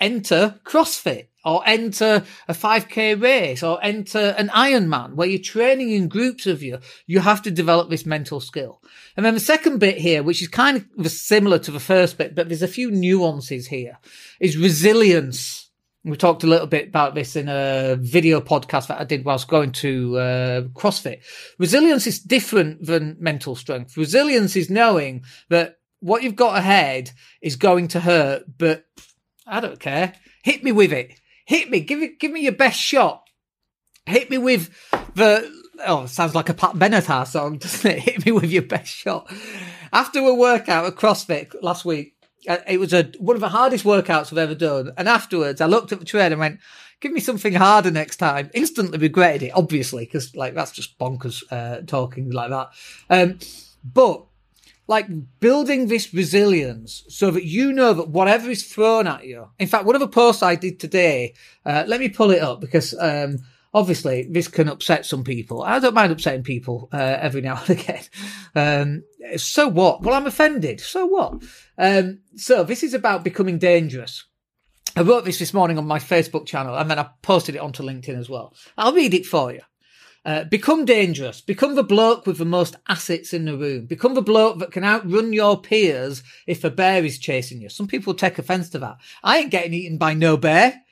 Enter 0.00 0.60
CrossFit 0.64 1.26
or 1.44 1.62
enter 1.66 2.24
a 2.48 2.52
5k 2.52 3.20
race 3.20 3.62
or 3.62 3.82
enter 3.82 4.34
an 4.36 4.48
Ironman 4.48 5.14
where 5.14 5.28
you're 5.28 5.40
training 5.40 5.90
in 5.90 6.08
groups 6.08 6.46
of 6.46 6.62
you, 6.62 6.78
you 7.06 7.20
have 7.20 7.42
to 7.42 7.50
develop 7.50 7.88
this 7.88 8.06
mental 8.06 8.40
skill. 8.40 8.82
And 9.16 9.24
then 9.24 9.34
the 9.34 9.40
second 9.40 9.78
bit 9.78 9.98
here, 9.98 10.22
which 10.22 10.42
is 10.42 10.48
kind 10.48 10.86
of 10.98 11.10
similar 11.10 11.58
to 11.60 11.70
the 11.70 11.80
first 11.80 12.18
bit, 12.18 12.34
but 12.34 12.48
there's 12.48 12.62
a 12.62 12.68
few 12.68 12.90
nuances 12.90 13.66
here, 13.66 13.98
is 14.38 14.56
resilience. 14.56 15.70
We 16.04 16.16
talked 16.16 16.44
a 16.44 16.48
little 16.48 16.66
bit 16.66 16.88
about 16.88 17.14
this 17.14 17.36
in 17.36 17.48
a 17.48 17.96
video 17.98 18.40
podcast 18.40 18.88
that 18.88 19.00
I 19.00 19.04
did 19.04 19.24
whilst 19.24 19.48
going 19.48 19.72
to 19.72 20.18
uh, 20.18 20.62
CrossFit. 20.72 21.20
Resilience 21.58 22.06
is 22.06 22.20
different 22.20 22.86
than 22.86 23.16
mental 23.20 23.54
strength. 23.54 23.96
Resilience 23.96 24.56
is 24.56 24.70
knowing 24.70 25.24
that 25.50 25.78
what 26.00 26.22
you've 26.22 26.36
got 26.36 26.56
ahead 26.56 27.10
is 27.42 27.56
going 27.56 27.88
to 27.88 28.00
hurt, 28.00 28.44
but 28.56 28.86
I 29.50 29.60
don't 29.60 29.80
care. 29.80 30.14
Hit 30.42 30.64
me 30.64 30.72
with 30.72 30.92
it 30.92 31.12
hit 31.50 31.68
me, 31.68 31.80
give 31.80 32.00
it, 32.00 32.20
give 32.20 32.30
me 32.30 32.42
your 32.42 32.52
best 32.52 32.78
shot. 32.80 33.24
Hit 34.06 34.30
me 34.30 34.38
with 34.38 34.70
the 35.16 35.50
oh, 35.84 36.06
sounds 36.06 36.32
like 36.32 36.48
a 36.48 36.54
Pat 36.54 36.76
Benatar 36.76 37.26
song, 37.26 37.58
doesn't 37.58 37.90
it? 37.90 37.98
Hit 37.98 38.24
me 38.24 38.30
with 38.30 38.52
your 38.52 38.62
best 38.62 38.94
shot. 38.94 39.30
After 39.92 40.20
a 40.20 40.32
workout 40.32 40.86
at 40.86 40.94
CrossFit 40.94 41.52
last 41.60 41.84
week, 41.84 42.14
uh, 42.48 42.58
it 42.68 42.78
was 42.78 42.92
a 42.92 43.10
one 43.18 43.34
of 43.34 43.40
the 43.40 43.48
hardest 43.48 43.84
workouts 43.84 44.30
I've 44.30 44.38
ever 44.38 44.54
done. 44.54 44.92
And 44.96 45.08
afterwards, 45.08 45.60
I 45.60 45.66
looked 45.66 45.90
at 45.90 45.98
the 45.98 46.04
trainer 46.04 46.34
and 46.34 46.40
went, 46.40 46.60
"Give 47.00 47.10
me 47.10 47.18
something 47.18 47.54
harder 47.54 47.90
next 47.90 48.18
time." 48.18 48.48
Instantly 48.54 48.98
regretted 48.98 49.42
it, 49.42 49.52
obviously, 49.52 50.04
because 50.04 50.36
like 50.36 50.54
that's 50.54 50.70
just 50.70 51.00
bonkers 51.00 51.42
uh, 51.50 51.82
talking 51.84 52.30
like 52.30 52.50
that. 52.50 52.70
Um, 53.10 53.40
but 53.82 54.24
like 54.90 55.06
building 55.38 55.86
this 55.86 56.12
resilience 56.12 57.04
so 57.08 57.30
that 57.30 57.44
you 57.44 57.72
know 57.72 57.94
that 57.94 58.08
whatever 58.08 58.50
is 58.50 58.64
thrown 58.64 59.06
at 59.06 59.24
you. 59.24 59.48
In 59.60 59.68
fact, 59.68 59.84
one 59.84 59.94
of 59.94 60.00
the 60.00 60.08
posts 60.08 60.42
I 60.42 60.56
did 60.56 60.80
today, 60.80 61.34
uh, 61.64 61.84
let 61.86 62.00
me 62.00 62.08
pull 62.08 62.32
it 62.32 62.42
up 62.42 62.60
because, 62.60 62.92
um, 62.98 63.38
obviously 63.72 64.26
this 64.28 64.48
can 64.48 64.68
upset 64.68 65.06
some 65.06 65.22
people. 65.22 65.62
I 65.62 65.78
don't 65.78 65.94
mind 65.94 66.10
upsetting 66.10 66.42
people, 66.42 66.88
uh, 66.92 67.18
every 67.20 67.40
now 67.40 67.60
and 67.60 67.70
again. 67.78 68.02
Um, 68.56 69.04
so 69.36 69.68
what? 69.68 70.02
Well, 70.02 70.16
I'm 70.16 70.26
offended. 70.26 70.80
So 70.80 71.06
what? 71.06 71.34
Um, 71.78 72.18
so 72.34 72.64
this 72.64 72.82
is 72.82 72.92
about 72.92 73.22
becoming 73.22 73.58
dangerous. 73.58 74.24
I 74.96 75.02
wrote 75.02 75.24
this 75.24 75.38
this 75.38 75.54
morning 75.54 75.78
on 75.78 75.86
my 75.86 76.00
Facebook 76.00 76.46
channel 76.46 76.74
and 76.74 76.90
then 76.90 76.98
I 76.98 77.08
posted 77.22 77.54
it 77.54 77.60
onto 77.60 77.84
LinkedIn 77.84 78.18
as 78.18 78.28
well. 78.28 78.54
I'll 78.76 78.92
read 78.92 79.14
it 79.14 79.24
for 79.24 79.52
you. 79.52 79.60
Uh, 80.22 80.44
become 80.44 80.84
dangerous. 80.84 81.40
Become 81.40 81.76
the 81.76 81.82
bloke 81.82 82.26
with 82.26 82.36
the 82.36 82.44
most 82.44 82.76
assets 82.88 83.32
in 83.32 83.46
the 83.46 83.56
room. 83.56 83.86
Become 83.86 84.14
the 84.14 84.22
bloke 84.22 84.58
that 84.58 84.70
can 84.70 84.84
outrun 84.84 85.32
your 85.32 85.58
peers 85.58 86.22
if 86.46 86.62
a 86.62 86.70
bear 86.70 87.02
is 87.02 87.18
chasing 87.18 87.62
you. 87.62 87.70
Some 87.70 87.86
people 87.86 88.12
take 88.12 88.38
offense 88.38 88.68
to 88.70 88.78
that. 88.80 88.98
I 89.24 89.38
ain't 89.38 89.50
getting 89.50 89.72
eaten 89.72 89.96
by 89.96 90.12
no 90.12 90.36
bear. 90.36 90.82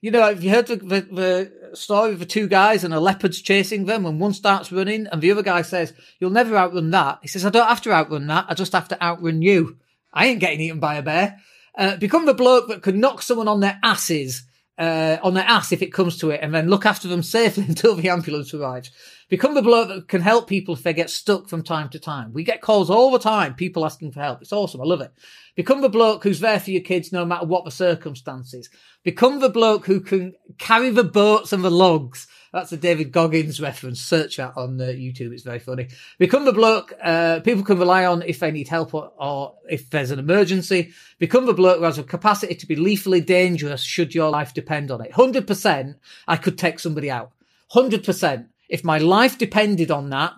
You 0.00 0.10
know, 0.10 0.22
have 0.22 0.42
you 0.42 0.50
heard 0.50 0.66
the, 0.66 0.76
the, 0.76 1.00
the, 1.00 1.76
story 1.76 2.12
of 2.12 2.18
the 2.18 2.26
two 2.26 2.48
guys 2.48 2.82
and 2.82 2.92
a 2.92 2.98
leopard's 2.98 3.40
chasing 3.40 3.84
them 3.84 4.04
and 4.04 4.18
one 4.18 4.32
starts 4.32 4.72
running 4.72 5.06
and 5.06 5.20
the 5.20 5.30
other 5.30 5.42
guy 5.42 5.62
says, 5.62 5.92
you'll 6.18 6.30
never 6.30 6.56
outrun 6.56 6.90
that. 6.90 7.20
He 7.22 7.28
says, 7.28 7.44
I 7.44 7.50
don't 7.50 7.68
have 7.68 7.82
to 7.82 7.92
outrun 7.92 8.26
that. 8.26 8.46
I 8.48 8.54
just 8.54 8.72
have 8.72 8.88
to 8.88 9.00
outrun 9.00 9.42
you. 9.42 9.76
I 10.12 10.26
ain't 10.26 10.40
getting 10.40 10.60
eaten 10.60 10.80
by 10.80 10.96
a 10.96 11.02
bear. 11.02 11.38
Uh, 11.78 11.96
become 11.96 12.26
the 12.26 12.34
bloke 12.34 12.66
that 12.66 12.82
can 12.82 12.98
knock 12.98 13.22
someone 13.22 13.46
on 13.46 13.60
their 13.60 13.78
asses 13.84 14.42
uh, 14.80 15.18
on 15.22 15.34
their 15.34 15.44
ass 15.44 15.72
if 15.72 15.82
it 15.82 15.92
comes 15.92 16.16
to 16.18 16.30
it, 16.30 16.40
and 16.42 16.54
then 16.54 16.68
look 16.68 16.86
after 16.86 17.06
them 17.06 17.22
safely 17.22 17.64
until 17.68 17.94
the 17.94 18.08
ambulance 18.08 18.54
arrives. 18.54 18.90
Become 19.28 19.54
the 19.54 19.62
bloke 19.62 19.88
that 19.88 20.08
can 20.08 20.22
help 20.22 20.48
people 20.48 20.74
if 20.74 20.82
they 20.82 20.94
get 20.94 21.10
stuck 21.10 21.48
from 21.48 21.62
time 21.62 21.90
to 21.90 22.00
time. 22.00 22.32
We 22.32 22.42
get 22.42 22.62
calls 22.62 22.90
all 22.90 23.12
the 23.12 23.18
time, 23.18 23.54
people 23.54 23.84
asking 23.84 24.12
for 24.12 24.20
help. 24.20 24.40
It's 24.42 24.52
awesome. 24.52 24.80
I 24.80 24.84
love 24.84 25.02
it. 25.02 25.12
Become 25.54 25.82
the 25.82 25.88
bloke 25.88 26.24
who's 26.24 26.40
there 26.40 26.58
for 26.58 26.70
your 26.70 26.80
kids 26.80 27.12
no 27.12 27.24
matter 27.24 27.46
what 27.46 27.64
the 27.64 27.70
circumstances. 27.70 28.70
Become 29.04 29.40
the 29.40 29.50
bloke 29.50 29.86
who 29.86 30.00
can 30.00 30.32
carry 30.58 30.90
the 30.90 31.04
boats 31.04 31.52
and 31.52 31.62
the 31.62 31.70
logs. 31.70 32.26
That's 32.52 32.72
a 32.72 32.76
David 32.76 33.12
Goggins 33.12 33.60
reference. 33.60 34.00
Search 34.00 34.38
that 34.38 34.56
on 34.56 34.80
uh, 34.80 34.86
YouTube. 34.86 35.32
It's 35.32 35.44
very 35.44 35.60
funny. 35.60 35.88
Become 36.18 36.44
the 36.44 36.52
bloke 36.52 36.92
uh, 37.02 37.40
people 37.40 37.62
can 37.62 37.78
rely 37.78 38.04
on 38.04 38.22
if 38.22 38.40
they 38.40 38.50
need 38.50 38.68
help 38.68 38.92
or, 38.92 39.12
or 39.18 39.54
if 39.68 39.90
there's 39.90 40.10
an 40.10 40.18
emergency. 40.18 40.92
Become 41.18 41.46
the 41.46 41.54
bloke 41.54 41.78
who 41.78 41.84
has 41.84 41.98
a 41.98 42.02
capacity 42.02 42.56
to 42.56 42.66
be 42.66 42.74
lethally 42.76 43.20
dangerous 43.20 43.82
should 43.82 44.14
your 44.14 44.30
life 44.30 44.52
depend 44.52 44.90
on 44.90 45.00
it. 45.00 45.12
100% 45.12 45.94
I 46.26 46.36
could 46.36 46.58
take 46.58 46.80
somebody 46.80 47.10
out. 47.10 47.32
100%. 47.72 48.48
If 48.68 48.84
my 48.84 48.98
life 48.98 49.38
depended 49.38 49.90
on 49.90 50.10
that 50.10 50.32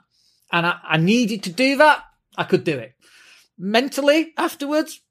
and 0.50 0.66
I, 0.66 0.78
I 0.83 0.97
needed 0.99 1.42
to 1.45 1.52
do 1.52 1.76
that, 1.78 2.04
I 2.37 2.45
could 2.45 2.64
do 2.64 2.78
it. 2.78 2.95
Mentally 3.59 4.33
afterwards, 4.37 5.02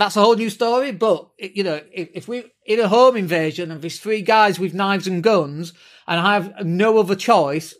that's 0.00 0.16
a 0.16 0.22
whole 0.22 0.34
new 0.34 0.50
story. 0.50 0.92
But 0.92 1.28
you 1.38 1.62
know, 1.62 1.80
if, 1.92 2.08
if 2.14 2.28
we 2.28 2.44
in 2.64 2.80
a 2.80 2.88
home 2.88 3.16
invasion 3.16 3.70
and 3.70 3.82
there's 3.82 4.00
three 4.00 4.22
guys 4.22 4.58
with 4.58 4.74
knives 4.74 5.06
and 5.06 5.22
guns, 5.22 5.74
and 6.08 6.18
I 6.18 6.34
have 6.34 6.64
no 6.64 6.98
other 6.98 7.14
choice, 7.14 7.74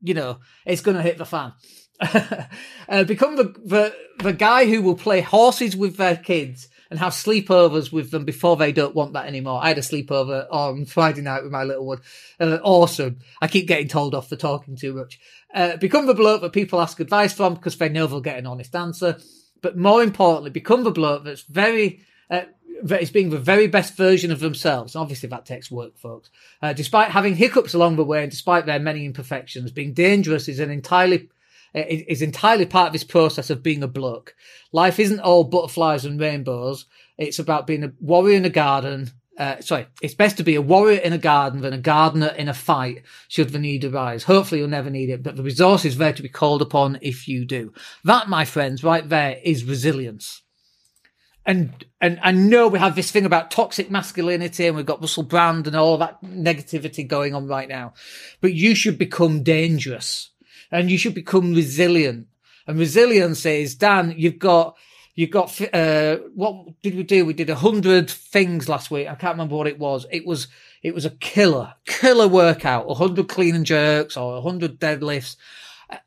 you 0.00 0.14
know, 0.14 0.38
it's 0.64 0.80
going 0.80 0.96
to 0.96 1.02
hit 1.02 1.18
the 1.18 1.26
fan. 1.26 1.52
uh, 2.88 3.04
become 3.04 3.36
the, 3.36 3.54
the 3.64 3.94
the 4.18 4.32
guy 4.32 4.66
who 4.66 4.80
will 4.82 4.96
play 4.96 5.20
horses 5.20 5.76
with 5.76 5.96
their 5.96 6.16
kids 6.16 6.68
and 6.88 7.00
have 7.00 7.12
sleepovers 7.12 7.90
with 7.90 8.12
them 8.12 8.24
before 8.24 8.56
they 8.56 8.70
don't 8.70 8.94
want 8.94 9.14
that 9.14 9.26
anymore. 9.26 9.58
I 9.60 9.68
had 9.68 9.78
a 9.78 9.80
sleepover 9.80 10.46
on 10.50 10.84
Friday 10.84 11.22
night 11.22 11.42
with 11.42 11.50
my 11.50 11.64
little 11.64 11.86
one. 11.86 12.00
Uh, 12.38 12.58
awesome. 12.62 13.18
I 13.42 13.48
keep 13.48 13.66
getting 13.66 13.88
told 13.88 14.14
off 14.14 14.28
for 14.28 14.36
talking 14.36 14.76
too 14.76 14.94
much. 14.94 15.18
Uh, 15.52 15.76
become 15.78 16.06
the 16.06 16.14
bloke 16.14 16.42
that 16.42 16.52
people 16.52 16.80
ask 16.80 17.00
advice 17.00 17.32
from 17.32 17.54
because 17.54 17.76
they 17.76 17.88
know 17.88 18.06
they'll 18.06 18.20
get 18.20 18.38
an 18.38 18.46
honest 18.46 18.76
answer 18.76 19.18
but 19.62 19.76
more 19.76 20.02
importantly, 20.02 20.50
become 20.50 20.84
the 20.84 20.90
bloke 20.90 21.24
that's 21.24 21.42
very, 21.42 22.00
uh, 22.30 22.42
that 22.82 23.02
is 23.02 23.10
being 23.10 23.30
the 23.30 23.38
very 23.38 23.66
best 23.66 23.96
version 23.96 24.30
of 24.30 24.40
themselves. 24.40 24.96
Obviously, 24.96 25.28
that 25.28 25.46
takes 25.46 25.70
work, 25.70 25.96
folks. 25.98 26.30
Uh, 26.62 26.72
despite 26.72 27.10
having 27.10 27.36
hiccups 27.36 27.74
along 27.74 27.96
the 27.96 28.04
way 28.04 28.22
and 28.22 28.30
despite 28.30 28.66
their 28.66 28.78
many 28.78 29.04
imperfections, 29.04 29.70
being 29.70 29.94
dangerous 29.94 30.48
is 30.48 30.60
an 30.60 30.70
entirely 30.70 31.28
uh, 31.74 31.84
is 31.88 32.22
entirely 32.22 32.64
part 32.64 32.88
of 32.88 32.92
this 32.92 33.04
process 33.04 33.50
of 33.50 33.62
being 33.62 33.82
a 33.82 33.88
bloke. 33.88 34.34
Life 34.72 34.98
isn't 34.98 35.20
all 35.20 35.44
butterflies 35.44 36.04
and 36.04 36.18
rainbows. 36.18 36.86
It's 37.18 37.38
about 37.38 37.66
being 37.66 37.84
a 37.84 37.92
warrior 38.00 38.36
in 38.36 38.44
a 38.44 38.50
garden, 38.50 39.10
uh, 39.38 39.60
sorry, 39.60 39.86
it's 40.00 40.14
best 40.14 40.38
to 40.38 40.42
be 40.42 40.54
a 40.54 40.62
warrior 40.62 40.98
in 40.98 41.12
a 41.12 41.18
garden 41.18 41.60
than 41.60 41.74
a 41.74 41.78
gardener 41.78 42.28
in 42.28 42.48
a 42.48 42.54
fight 42.54 43.02
should 43.28 43.50
the 43.50 43.58
need 43.58 43.84
arise. 43.84 44.24
Hopefully 44.24 44.60
you'll 44.60 44.68
never 44.68 44.90
need 44.90 45.10
it, 45.10 45.22
but 45.22 45.36
the 45.36 45.42
resource 45.42 45.84
is 45.84 45.98
there 45.98 46.12
to 46.12 46.22
be 46.22 46.28
called 46.28 46.62
upon 46.62 46.98
if 47.02 47.28
you 47.28 47.44
do. 47.44 47.72
That, 48.04 48.28
my 48.28 48.44
friends, 48.44 48.82
right 48.82 49.06
there 49.06 49.38
is 49.44 49.64
resilience. 49.64 50.42
And, 51.44 51.84
and 52.00 52.18
I 52.22 52.32
know 52.32 52.66
we 52.66 52.78
have 52.80 52.96
this 52.96 53.12
thing 53.12 53.24
about 53.24 53.50
toxic 53.52 53.90
masculinity 53.90 54.66
and 54.66 54.74
we've 54.74 54.84
got 54.84 55.00
Russell 55.00 55.22
Brand 55.22 55.66
and 55.66 55.76
all 55.76 55.96
that 55.98 56.20
negativity 56.22 57.06
going 57.06 57.34
on 57.34 57.46
right 57.46 57.68
now, 57.68 57.94
but 58.40 58.52
you 58.52 58.74
should 58.74 58.98
become 58.98 59.44
dangerous 59.44 60.30
and 60.72 60.90
you 60.90 60.98
should 60.98 61.14
become 61.14 61.54
resilient. 61.54 62.26
And 62.66 62.78
resilience 62.78 63.46
is, 63.46 63.76
Dan, 63.76 64.14
you've 64.16 64.40
got, 64.40 64.76
you 65.16 65.26
got 65.26 65.60
uh, 65.74 66.18
what 66.34 66.80
did 66.82 66.94
we 66.94 67.02
do? 67.02 67.24
We 67.24 67.32
did 67.32 67.48
a 67.48 67.54
hundred 67.54 68.10
things 68.10 68.68
last 68.68 68.90
week. 68.90 69.08
I 69.08 69.14
can't 69.14 69.34
remember 69.34 69.56
what 69.56 69.66
it 69.66 69.78
was. 69.78 70.06
It 70.12 70.26
was 70.26 70.46
it 70.82 70.94
was 70.94 71.06
a 71.06 71.10
killer, 71.10 71.74
killer 71.86 72.28
workout. 72.28 72.84
A 72.88 72.94
hundred 72.94 73.26
clean 73.26 73.54
and 73.54 73.64
jerks 73.64 74.18
or 74.18 74.36
a 74.36 74.42
hundred 74.42 74.78
deadlifts. 74.78 75.36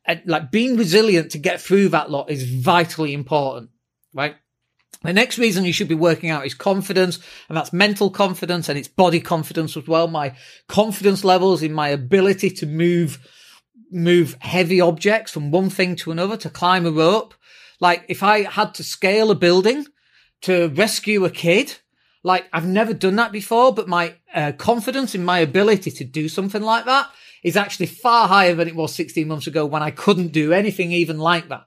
And 0.06 0.22
like 0.26 0.52
being 0.52 0.78
resilient 0.78 1.32
to 1.32 1.40
get 1.40 1.60
through 1.60 1.90
that 1.90 2.12
lot 2.12 2.30
is 2.30 2.44
vitally 2.44 3.14
important, 3.14 3.72
right? 4.14 4.36
The 5.02 5.14
next 5.14 5.40
reason 5.40 5.66
you 5.66 5.74
should 5.74 5.88
be 5.88 5.96
working 5.96 6.30
out 6.30 6.46
is 6.46 6.54
confidence, 6.54 7.20
and 7.48 7.58
that's 7.58 7.74
mental 7.74 8.12
confidence 8.12 8.70
and 8.70 8.78
it's 8.78 8.90
body 8.90 9.22
confidence 9.22 9.76
as 9.76 9.88
well. 9.88 10.08
My 10.08 10.36
confidence 10.68 11.24
levels 11.24 11.64
in 11.64 11.74
my 11.74 11.88
ability 11.90 12.50
to 12.52 12.66
move, 12.68 13.18
move 13.90 14.36
heavy 14.42 14.82
objects 14.82 15.32
from 15.32 15.52
one 15.52 15.70
thing 15.70 15.96
to 15.98 16.12
another, 16.12 16.38
to 16.38 16.50
climb 16.50 16.86
a 16.86 16.92
rope, 16.92 17.34
like 17.80 18.06
if 18.10 18.24
I 18.24 18.44
had 18.44 18.74
to 18.76 18.84
scale 18.84 19.32
a 19.32 19.36
building 19.36 19.86
to 20.42 20.70
rescue 20.70 21.26
a 21.26 21.30
kid, 21.30 21.78
like 22.24 22.48
I've 22.52 22.68
never 22.68 22.94
done 22.94 23.16
that 23.18 23.32
before, 23.32 23.74
but 23.74 23.88
my 23.88 24.16
uh, 24.34 24.52
confidence 24.54 25.16
in 25.16 25.24
my 25.24 25.40
ability 25.40 25.92
to 25.92 26.04
do 26.04 26.30
something 26.30 26.62
like 26.62 26.86
that 26.86 27.10
is 27.44 27.56
actually 27.56 27.86
far 27.86 28.28
higher 28.28 28.54
than 28.54 28.68
it 28.68 28.76
was 28.76 28.94
16 28.94 29.28
months 29.28 29.48
ago 29.48 29.66
when 29.66 29.84
I 29.84 29.92
couldn't 29.92 30.34
do 30.34 30.52
anything 30.52 30.92
even 30.92 31.18
like 31.18 31.50
that. 31.50 31.66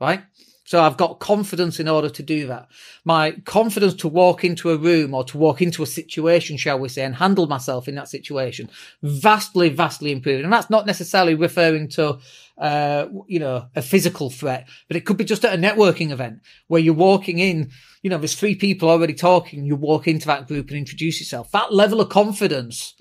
Right. 0.00 0.22
So 0.64 0.80
I've 0.80 0.96
got 0.96 1.18
confidence 1.18 1.80
in 1.80 1.88
order 1.88 2.08
to 2.08 2.22
do 2.22 2.46
that. 2.46 2.68
My 3.04 3.32
confidence 3.44 3.94
to 3.94 4.08
walk 4.08 4.44
into 4.44 4.70
a 4.70 4.76
room 4.76 5.12
or 5.12 5.24
to 5.24 5.36
walk 5.36 5.60
into 5.60 5.82
a 5.82 5.86
situation, 5.86 6.56
shall 6.56 6.78
we 6.78 6.88
say, 6.88 7.04
and 7.04 7.16
handle 7.16 7.46
myself 7.46 7.88
in 7.88 7.96
that 7.96 8.08
situation, 8.08 8.70
vastly, 9.02 9.70
vastly 9.70 10.12
improved. 10.12 10.44
And 10.44 10.52
that's 10.52 10.70
not 10.70 10.86
necessarily 10.86 11.34
referring 11.34 11.88
to, 11.90 12.18
uh, 12.58 13.06
you 13.26 13.40
know, 13.40 13.66
a 13.74 13.82
physical 13.82 14.30
threat, 14.30 14.68
but 14.86 14.96
it 14.96 15.04
could 15.04 15.16
be 15.16 15.24
just 15.24 15.44
at 15.44 15.54
a 15.54 15.60
networking 15.60 16.10
event 16.10 16.40
where 16.68 16.80
you're 16.80 16.94
walking 16.94 17.40
in, 17.40 17.70
you 18.02 18.10
know, 18.10 18.18
there's 18.18 18.36
three 18.36 18.54
people 18.54 18.88
already 18.88 19.14
talking. 19.14 19.64
You 19.64 19.74
walk 19.74 20.06
into 20.06 20.26
that 20.28 20.46
group 20.46 20.68
and 20.68 20.78
introduce 20.78 21.18
yourself. 21.20 21.50
That 21.50 21.74
level 21.74 22.00
of 22.00 22.08
confidence 22.08 22.94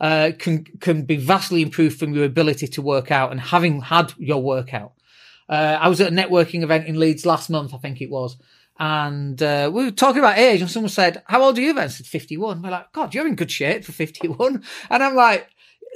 uh, 0.00 0.32
can 0.38 0.64
can 0.80 1.04
be 1.06 1.16
vastly 1.16 1.62
improved 1.62 1.98
from 1.98 2.12
your 2.12 2.24
ability 2.24 2.66
to 2.66 2.82
work 2.82 3.10
out 3.10 3.32
and 3.32 3.40
having 3.40 3.80
had 3.80 4.12
your 4.18 4.42
workout. 4.42 4.92
Uh, 5.48 5.78
I 5.80 5.88
was 5.88 6.00
at 6.00 6.12
a 6.12 6.14
networking 6.14 6.62
event 6.62 6.86
in 6.86 6.98
Leeds 6.98 7.26
last 7.26 7.50
month, 7.50 7.74
I 7.74 7.78
think 7.78 8.00
it 8.00 8.10
was. 8.10 8.36
And 8.78 9.42
uh, 9.42 9.70
we 9.72 9.84
were 9.84 9.90
talking 9.90 10.18
about 10.18 10.38
age, 10.38 10.60
and 10.60 10.70
someone 10.70 10.90
said, 10.90 11.22
How 11.26 11.42
old 11.42 11.56
are 11.56 11.62
you 11.62 11.72
then? 11.72 11.84
I 11.84 11.88
said, 11.88 12.06
51. 12.06 12.62
We're 12.62 12.70
like, 12.70 12.92
God, 12.92 13.14
you're 13.14 13.26
in 13.26 13.34
good 13.34 13.50
shape 13.50 13.84
for 13.84 13.92
51. 13.92 14.62
And 14.90 15.02
I'm 15.02 15.14
like, 15.14 15.48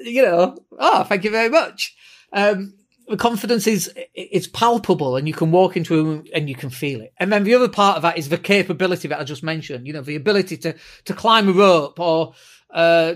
You 0.03 0.23
know, 0.23 0.57
oh, 0.79 1.05
thank 1.05 1.25
you 1.25 1.31
very 1.31 1.51
much. 1.51 1.95
Um, 2.33 2.75
the 3.11 3.17
confidence 3.17 3.67
is 3.67 3.93
it's 4.15 4.47
palpable 4.47 5.17
and 5.17 5.27
you 5.27 5.35
can 5.35 5.51
walk 5.51 5.77
into 5.77 5.99
a 5.99 6.03
room 6.03 6.25
and 6.33 6.49
you 6.49 6.55
can 6.55 6.71
feel 6.71 7.01
it. 7.01 7.13
And 7.19 7.33
then 7.33 7.43
the 7.43 7.55
other 7.57 7.69
part 7.69 7.97
of 7.97 8.03
that 8.03 8.17
is 8.17 8.29
the 8.29 8.39
capability 8.39 9.09
that 9.09 9.19
I 9.19 9.25
just 9.25 9.43
mentioned, 9.43 9.89
you 9.89 9.93
know, 9.93 10.01
the 10.01 10.15
ability 10.15 10.57
to, 10.59 10.77
to 11.07 11.13
climb 11.13 11.49
a 11.49 11.53
rope 11.53 11.99
or 11.99 12.35
uh, 12.73 13.15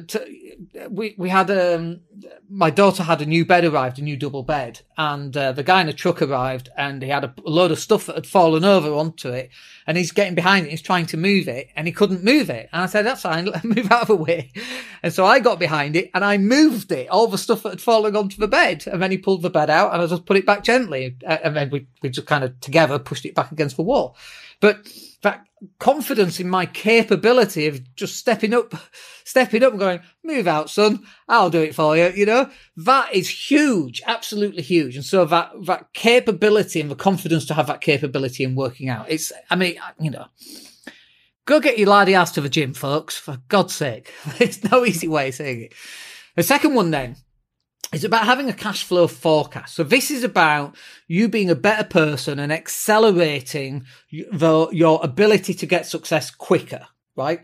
we 0.90 1.14
we 1.16 1.28
had 1.28 1.50
um, 1.50 2.00
my 2.48 2.70
daughter 2.70 3.02
had 3.02 3.22
a 3.22 3.26
new 3.26 3.44
bed 3.44 3.64
arrived, 3.64 3.98
a 3.98 4.02
new 4.02 4.16
double 4.16 4.42
bed, 4.42 4.80
and 4.98 5.36
uh, 5.36 5.52
the 5.52 5.62
guy 5.62 5.80
in 5.80 5.86
the 5.86 5.92
truck 5.92 6.20
arrived, 6.20 6.70
and 6.76 7.02
he 7.02 7.08
had 7.08 7.24
a 7.24 7.34
load 7.44 7.70
of 7.70 7.78
stuff 7.78 8.06
that 8.06 8.16
had 8.16 8.26
fallen 8.26 8.64
over 8.64 8.92
onto 8.92 9.28
it, 9.28 9.50
and 9.86 9.96
he's 9.96 10.10
getting 10.10 10.34
behind 10.34 10.66
it, 10.66 10.70
he's 10.70 10.82
trying 10.82 11.06
to 11.06 11.16
move 11.16 11.46
it, 11.46 11.68
and 11.76 11.86
he 11.86 11.92
couldn't 11.92 12.24
move 12.24 12.50
it, 12.50 12.68
and 12.72 12.82
I 12.82 12.86
said, 12.86 13.06
"That's 13.06 13.22
fine, 13.22 13.48
move 13.64 13.90
out 13.90 14.02
of 14.02 14.08
the 14.08 14.16
way," 14.16 14.50
and 15.02 15.12
so 15.12 15.24
I 15.24 15.38
got 15.38 15.58
behind 15.58 15.94
it 15.94 16.10
and 16.14 16.24
I 16.24 16.36
moved 16.36 16.90
it, 16.90 17.08
all 17.08 17.28
the 17.28 17.38
stuff 17.38 17.62
that 17.62 17.70
had 17.70 17.80
fallen 17.80 18.16
onto 18.16 18.38
the 18.38 18.48
bed, 18.48 18.84
and 18.86 19.00
then 19.00 19.12
he 19.12 19.18
pulled 19.18 19.42
the 19.42 19.50
bed 19.50 19.70
out, 19.70 19.92
and 19.92 20.02
I 20.02 20.06
just 20.06 20.26
put 20.26 20.36
it 20.36 20.46
back 20.46 20.64
gently, 20.64 21.16
and 21.24 21.56
then 21.56 21.70
we 21.70 21.86
we 22.02 22.08
just 22.08 22.26
kind 22.26 22.42
of 22.42 22.58
together 22.60 22.98
pushed 22.98 23.24
it 23.24 23.34
back 23.34 23.52
against 23.52 23.76
the 23.76 23.82
wall, 23.82 24.16
but 24.64 24.88
that 25.20 25.44
confidence 25.78 26.40
in 26.40 26.48
my 26.48 26.64
capability 26.64 27.66
of 27.66 27.94
just 27.96 28.16
stepping 28.16 28.54
up, 28.54 28.72
stepping 29.22 29.62
up 29.62 29.72
and 29.72 29.78
going, 29.78 30.00
move 30.22 30.46
out, 30.46 30.70
son. 30.70 31.04
I'll 31.28 31.50
do 31.50 31.60
it 31.60 31.74
for 31.74 31.94
you. 31.98 32.10
You 32.16 32.24
know, 32.24 32.50
that 32.78 33.14
is 33.14 33.50
huge, 33.50 34.00
absolutely 34.06 34.62
huge. 34.62 34.96
And 34.96 35.04
so 35.04 35.26
that, 35.26 35.52
that 35.66 35.92
capability 35.92 36.80
and 36.80 36.90
the 36.90 36.96
confidence 36.96 37.44
to 37.44 37.54
have 37.54 37.66
that 37.66 37.82
capability 37.82 38.42
in 38.42 38.54
working 38.54 38.88
out. 38.88 39.04
It's, 39.10 39.34
I 39.50 39.56
mean, 39.56 39.76
you 40.00 40.10
know, 40.10 40.28
go 41.44 41.60
get 41.60 41.78
your 41.78 41.90
laddie 41.90 42.14
ass 42.14 42.32
to 42.32 42.40
the 42.40 42.48
gym, 42.48 42.72
folks, 42.72 43.18
for 43.18 43.36
God's 43.48 43.74
sake. 43.74 44.14
There's 44.38 44.64
no 44.70 44.86
easy 44.86 45.08
way 45.08 45.28
of 45.28 45.34
saying 45.34 45.60
it. 45.60 45.74
The 46.36 46.42
second 46.42 46.72
one 46.72 46.90
then 46.90 47.16
it's 47.94 48.04
about 48.04 48.26
having 48.26 48.48
a 48.48 48.54
cash 48.54 48.84
flow 48.84 49.06
forecast. 49.06 49.74
So 49.74 49.84
this 49.84 50.10
is 50.10 50.24
about 50.24 50.76
you 51.06 51.28
being 51.28 51.50
a 51.50 51.54
better 51.54 51.84
person 51.84 52.38
and 52.38 52.52
accelerating 52.52 53.84
the, 54.10 54.68
your 54.72 55.00
ability 55.02 55.54
to 55.54 55.66
get 55.66 55.86
success 55.86 56.30
quicker, 56.30 56.86
right? 57.16 57.40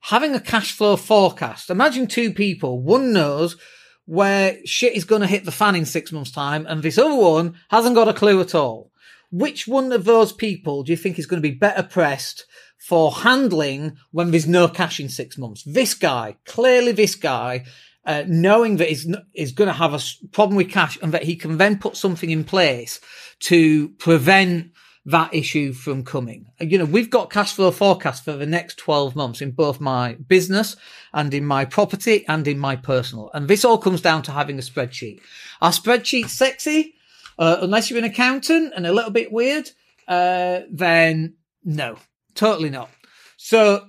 Having 0.00 0.34
a 0.34 0.40
cash 0.40 0.72
flow 0.72 0.96
forecast. 0.96 1.70
Imagine 1.70 2.06
two 2.06 2.32
people. 2.32 2.82
One 2.82 3.12
knows 3.12 3.56
where 4.04 4.58
shit 4.64 4.94
is 4.94 5.04
going 5.04 5.22
to 5.22 5.28
hit 5.28 5.44
the 5.44 5.52
fan 5.52 5.76
in 5.76 5.84
six 5.84 6.10
months 6.10 6.32
time 6.32 6.66
and 6.66 6.82
this 6.82 6.98
other 6.98 7.14
one 7.14 7.54
hasn't 7.70 7.94
got 7.94 8.08
a 8.08 8.12
clue 8.12 8.40
at 8.40 8.54
all. 8.54 8.90
Which 9.30 9.66
one 9.66 9.92
of 9.92 10.04
those 10.04 10.32
people 10.32 10.82
do 10.82 10.92
you 10.92 10.96
think 10.96 11.18
is 11.18 11.26
going 11.26 11.40
to 11.40 11.48
be 11.48 11.54
better 11.54 11.82
pressed 11.82 12.44
for 12.76 13.12
handling 13.12 13.96
when 14.10 14.30
there's 14.30 14.46
no 14.48 14.68
cash 14.68 14.98
in 14.98 15.08
six 15.08 15.38
months? 15.38 15.62
This 15.64 15.94
guy, 15.94 16.36
clearly 16.44 16.92
this 16.92 17.14
guy 17.14 17.64
uh, 18.04 18.24
knowing 18.26 18.76
that 18.78 18.88
he's, 18.88 19.06
he's 19.32 19.52
going 19.52 19.68
to 19.68 19.74
have 19.74 19.94
a 19.94 20.00
problem 20.32 20.56
with 20.56 20.70
cash 20.70 20.98
and 21.02 21.12
that 21.12 21.22
he 21.22 21.36
can 21.36 21.58
then 21.58 21.78
put 21.78 21.96
something 21.96 22.30
in 22.30 22.44
place 22.44 23.00
to 23.40 23.90
prevent 23.90 24.72
that 25.04 25.34
issue 25.34 25.72
from 25.72 26.04
coming. 26.04 26.46
You 26.60 26.78
know, 26.78 26.84
we've 26.84 27.10
got 27.10 27.30
cash 27.30 27.52
flow 27.52 27.70
forecast 27.70 28.24
for 28.24 28.32
the 28.32 28.46
next 28.46 28.76
12 28.76 29.16
months 29.16 29.40
in 29.40 29.50
both 29.50 29.80
my 29.80 30.14
business 30.14 30.76
and 31.12 31.34
in 31.34 31.44
my 31.44 31.64
property 31.64 32.24
and 32.28 32.46
in 32.46 32.58
my 32.58 32.76
personal. 32.76 33.30
And 33.34 33.48
this 33.48 33.64
all 33.64 33.78
comes 33.78 34.00
down 34.00 34.22
to 34.22 34.32
having 34.32 34.58
a 34.58 34.62
spreadsheet. 34.62 35.20
Our 35.60 35.72
spreadsheet's 35.72 36.32
sexy, 36.32 36.94
uh, 37.38 37.58
unless 37.60 37.90
you're 37.90 37.98
an 37.98 38.04
accountant 38.04 38.72
and 38.76 38.86
a 38.86 38.92
little 38.92 39.10
bit 39.10 39.32
weird, 39.32 39.70
uh, 40.06 40.60
then 40.70 41.34
no, 41.64 41.96
totally 42.34 42.70
not. 42.70 42.88
So 43.36 43.88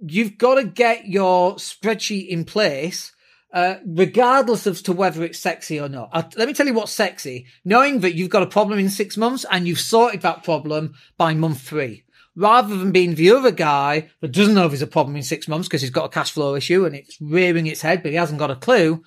you've 0.00 0.38
got 0.38 0.54
to 0.54 0.64
get 0.64 1.06
your 1.06 1.56
spreadsheet 1.56 2.28
in 2.28 2.44
place 2.44 3.12
uh, 3.52 3.76
regardless 3.86 4.66
as 4.66 4.82
to 4.82 4.92
whether 4.92 5.24
it's 5.24 5.38
sexy 5.38 5.80
or 5.80 5.88
not. 5.88 6.36
let 6.36 6.48
me 6.48 6.54
tell 6.54 6.66
you 6.66 6.74
what's 6.74 6.92
sexy. 6.92 7.46
Knowing 7.64 8.00
that 8.00 8.14
you've 8.14 8.30
got 8.30 8.42
a 8.42 8.46
problem 8.46 8.78
in 8.78 8.90
six 8.90 9.16
months 9.16 9.46
and 9.50 9.66
you've 9.66 9.80
sorted 9.80 10.22
that 10.22 10.44
problem 10.44 10.94
by 11.16 11.34
month 11.34 11.60
three. 11.60 12.04
Rather 12.36 12.76
than 12.76 12.92
being 12.92 13.14
the 13.14 13.30
other 13.32 13.50
guy 13.50 14.10
that 14.20 14.32
doesn't 14.32 14.54
know 14.54 14.66
if 14.66 14.70
there's 14.70 14.82
a 14.82 14.86
problem 14.86 15.16
in 15.16 15.22
six 15.22 15.48
months 15.48 15.66
because 15.66 15.80
he's 15.80 15.90
got 15.90 16.04
a 16.04 16.10
cash 16.10 16.32
flow 16.32 16.54
issue 16.54 16.84
and 16.84 16.94
it's 16.94 17.18
rearing 17.20 17.66
its 17.66 17.80
head, 17.80 18.02
but 18.02 18.12
he 18.12 18.16
hasn't 18.16 18.38
got 18.38 18.50
a 18.50 18.56
clue. 18.56 19.02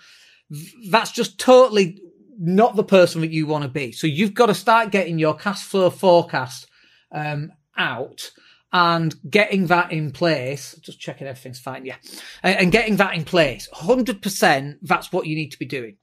That's 0.89 1.11
just 1.11 1.39
totally 1.39 2.01
not 2.37 2.75
the 2.75 2.83
person 2.83 3.21
that 3.21 3.31
you 3.31 3.45
want 3.45 3.63
to 3.63 3.69
be. 3.69 3.91
So 3.91 4.07
you've 4.07 4.33
got 4.33 4.47
to 4.47 4.55
start 4.55 4.91
getting 4.91 5.19
your 5.19 5.35
cash 5.35 5.61
flow 5.63 5.89
forecast 5.91 6.67
um, 7.11 7.51
out 7.77 8.31
and 8.73 9.15
getting 9.29 9.67
that 9.67 9.91
in 9.91 10.11
place, 10.11 10.75
just 10.81 10.99
checking 10.99 11.27
everything's 11.27 11.59
fine, 11.59 11.85
yeah, 11.85 11.97
and 12.43 12.71
getting 12.71 12.95
that 12.97 13.15
in 13.15 13.25
place, 13.25 13.67
100%, 13.73 14.77
that's 14.81 15.11
what 15.11 15.27
you 15.27 15.35
need 15.35 15.51
to 15.51 15.59
be 15.59 15.65
doing. 15.65 15.97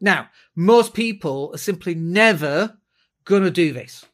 Now, 0.00 0.28
most 0.54 0.94
people 0.94 1.50
are 1.54 1.58
simply 1.58 1.94
never 1.94 2.78
going 3.24 3.42
to 3.42 3.50
do 3.50 3.72
this. 3.72 4.04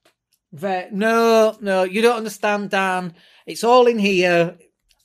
They're, 0.52 0.88
no, 0.90 1.56
no, 1.60 1.82
you 1.84 2.00
don't 2.00 2.16
understand, 2.16 2.70
Dan. 2.70 3.14
It's 3.46 3.64
all 3.64 3.86
in 3.86 3.98
here. 3.98 4.56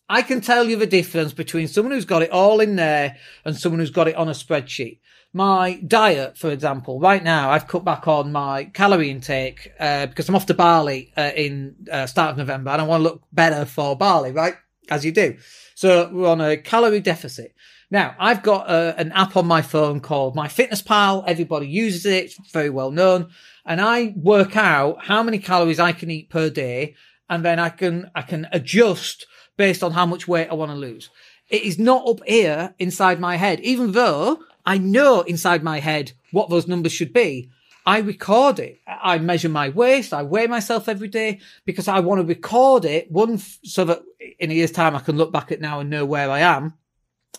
I 0.10 0.22
can 0.22 0.42
tell 0.42 0.66
you 0.66 0.76
the 0.76 0.86
difference 0.86 1.34
between 1.34 1.68
someone 1.68 1.94
who's 1.94 2.06
got 2.06 2.22
it 2.22 2.32
all 2.32 2.60
in 2.60 2.76
there 2.76 3.18
and 3.46 3.56
someone 3.56 3.80
who's 3.80 3.90
got 3.90 4.08
it 4.08 4.16
on 4.16 4.30
a 4.30 4.34
spreadsheet 4.34 5.00
my 5.34 5.82
diet, 5.88 6.38
for 6.38 6.52
example, 6.52 7.00
right 7.00 7.24
now 7.24 7.50
I've 7.50 7.68
cut 7.68 7.84
back 7.84 8.08
on 8.08 8.32
my 8.32 8.66
calorie 8.66 9.10
intake 9.10 9.74
uh, 9.80 10.06
because 10.06 10.30
I'm 10.30 10.36
off 10.36 10.46
to 10.46 10.54
Bali 10.54 11.12
uh, 11.18 11.32
in 11.36 11.76
uh, 11.92 12.06
start 12.06 12.32
of 12.32 12.38
November 12.38 12.70
and 12.70 12.80
I 12.80 12.86
want 12.86 13.00
to 13.02 13.10
look 13.10 13.24
better 13.32 13.66
for 13.66 13.98
Bali, 13.98 14.32
right? 14.32 14.54
As 14.92 15.04
you 15.04 15.12
do. 15.12 15.38
So 15.74 16.10
we're 16.14 16.30
on 16.30 16.40
a 16.40 16.58
calorie 16.58 17.00
deficit. 17.00 17.56
Now 17.90 18.16
I've 18.20 18.44
got 18.44 18.70
uh, 18.70 18.94
an 18.98 19.12
app 19.14 19.36
on 19.36 19.48
my 19.48 19.64
phone 19.64 20.02
called 20.02 20.36
MyFitnessPal. 20.36 21.24
Everybody 21.26 21.68
uses 21.68 22.06
it. 22.06 22.26
It's 22.26 22.52
very 22.52 22.70
well 22.70 22.92
known. 22.92 23.30
And 23.66 23.82
I 23.82 24.14
work 24.16 24.56
out 24.56 25.06
how 25.06 25.24
many 25.24 25.40
calories 25.40 25.80
I 25.80 25.94
can 25.94 26.12
eat 26.12 26.30
per 26.30 26.52
day. 26.52 26.96
And 27.28 27.44
then 27.44 27.58
I 27.58 27.70
can, 27.70 28.12
I 28.14 28.22
can 28.22 28.48
adjust 28.52 29.26
based 29.58 29.84
on 29.84 29.94
how 29.94 30.06
much 30.06 30.28
weight 30.28 30.50
I 30.50 30.54
want 30.54 30.70
to 30.72 30.78
lose. 30.78 31.10
It 31.50 31.64
is 31.64 31.80
not 31.80 32.08
up 32.08 32.20
here 32.28 32.76
inside 32.78 33.20
my 33.20 33.38
head, 33.38 33.60
even 33.62 33.94
though 33.94 34.40
I 34.66 34.78
know 34.78 35.22
inside 35.22 35.64
my 35.64 35.80
head 35.80 36.14
what 36.32 36.50
those 36.50 36.68
numbers 36.68 36.92
should 36.92 37.14
be. 37.14 37.50
I 37.86 38.00
record 38.00 38.60
it. 38.60 38.80
I 38.88 39.18
measure 39.18 39.50
my 39.50 39.70
waist. 39.70 40.14
I 40.14 40.24
weigh 40.24 40.48
myself 40.48 40.88
every 40.88 41.10
day 41.10 41.42
because 41.66 41.90
I 41.90 42.00
want 42.00 42.22
to 42.22 42.28
record 42.28 42.86
it. 42.86 43.12
One, 43.12 43.38
so 43.38 43.84
that 43.86 44.04
in 44.40 44.52
a 44.52 44.54
year's 44.54 44.72
time 44.72 44.96
I 44.96 45.00
can 45.00 45.18
look 45.18 45.34
back 45.34 45.52
at 45.52 45.60
now 45.60 45.82
and 45.82 45.90
know 45.90 46.06
where 46.06 46.32
I 46.32 46.40
am. 46.40 46.76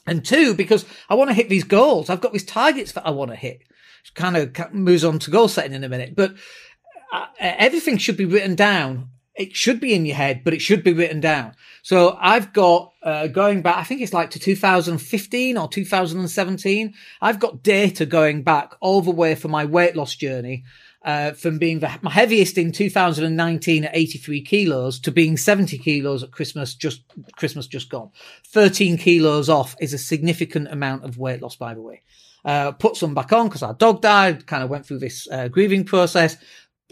And 0.07 0.23
two, 0.23 0.55
because 0.55 0.85
I 1.09 1.15
want 1.15 1.31
to 1.31 1.35
hit 1.35 1.49
these 1.49 1.65
goals. 1.65 2.11
I've 2.11 2.21
got 2.21 2.35
these 2.35 2.45
targets 2.45 2.93
that 2.93 3.07
I 3.07 3.11
want 3.11 3.31
to 3.31 3.37
hit. 3.37 3.63
It 4.05 4.15
kind 4.15 4.37
of 4.37 4.75
moves 4.75 5.03
on 5.03 5.19
to 5.21 5.31
goal 5.31 5.49
setting 5.49 5.73
in 5.73 5.83
a 5.83 5.89
minute, 5.89 6.15
but 6.15 6.35
uh, 7.11 7.27
everything 7.41 7.97
should 7.97 8.19
be 8.19 8.27
written 8.27 8.55
down 8.55 9.09
it 9.35 9.57
should 9.57 9.81
be 9.81 9.95
in 9.95 10.07
your 10.07 10.17
head, 10.17 10.43
but 10.45 10.55
it 10.55 10.61
should 10.61 10.85
be 10.85 10.93
written 10.93 11.21
down. 11.21 11.55
So 11.83 12.17
I've 12.21 12.53
got, 12.53 12.93
uh, 13.05 13.27
going 13.27 13.61
back, 13.61 13.77
I 13.77 13.85
think 13.85 14.01
it's 14.01 14.15
like 14.15 14.31
to 14.31 14.39
2015 14.39 15.59
or 15.59 15.69
2017. 15.69 16.95
I've 17.21 17.39
got 17.39 17.63
data 17.63 18.07
going 18.07 18.43
back 18.43 18.75
all 18.81 19.03
the 19.03 19.11
way 19.11 19.35
for 19.35 19.49
my 19.49 19.67
weight 19.67 19.95
loss 19.95 20.17
journey. 20.17 20.65
Uh, 21.05 21.33
from 21.33 21.59
being 21.59 21.81
the, 21.81 21.99
my 22.01 22.11
heaviest 22.11 22.57
in 22.57 22.73
2019 22.73 23.85
at 23.85 23.91
83 23.95 24.41
kilos 24.41 24.99
to 24.99 25.13
being 25.13 25.37
70 25.37 25.77
kilos 25.77 26.23
at 26.23 26.31
Christmas, 26.31 26.75
just 26.75 27.03
Christmas 27.37 27.67
just 27.67 27.91
gone. 27.91 28.11
13 28.47 28.97
kilos 28.97 29.51
off 29.51 29.77
is 29.83 29.93
a 29.93 29.99
significant 29.99 30.67
amount 30.69 31.05
of 31.05 31.19
weight 31.19 31.43
loss, 31.43 31.57
by 31.57 31.75
the 31.75 31.83
way. 31.83 32.01
Uh, 32.43 32.73
put 32.73 32.97
some 32.97 33.15
back 33.15 33.35
on 33.35 33.49
because 33.49 33.63
our 33.63 33.75
dog 33.75 34.01
died, 34.01 34.47
kind 34.47 34.63
of 34.63 34.71
went 34.71 34.87
through 34.87 34.99
this 34.99 35.29
uh, 35.31 35.49
grieving 35.49 35.85
process 35.85 36.39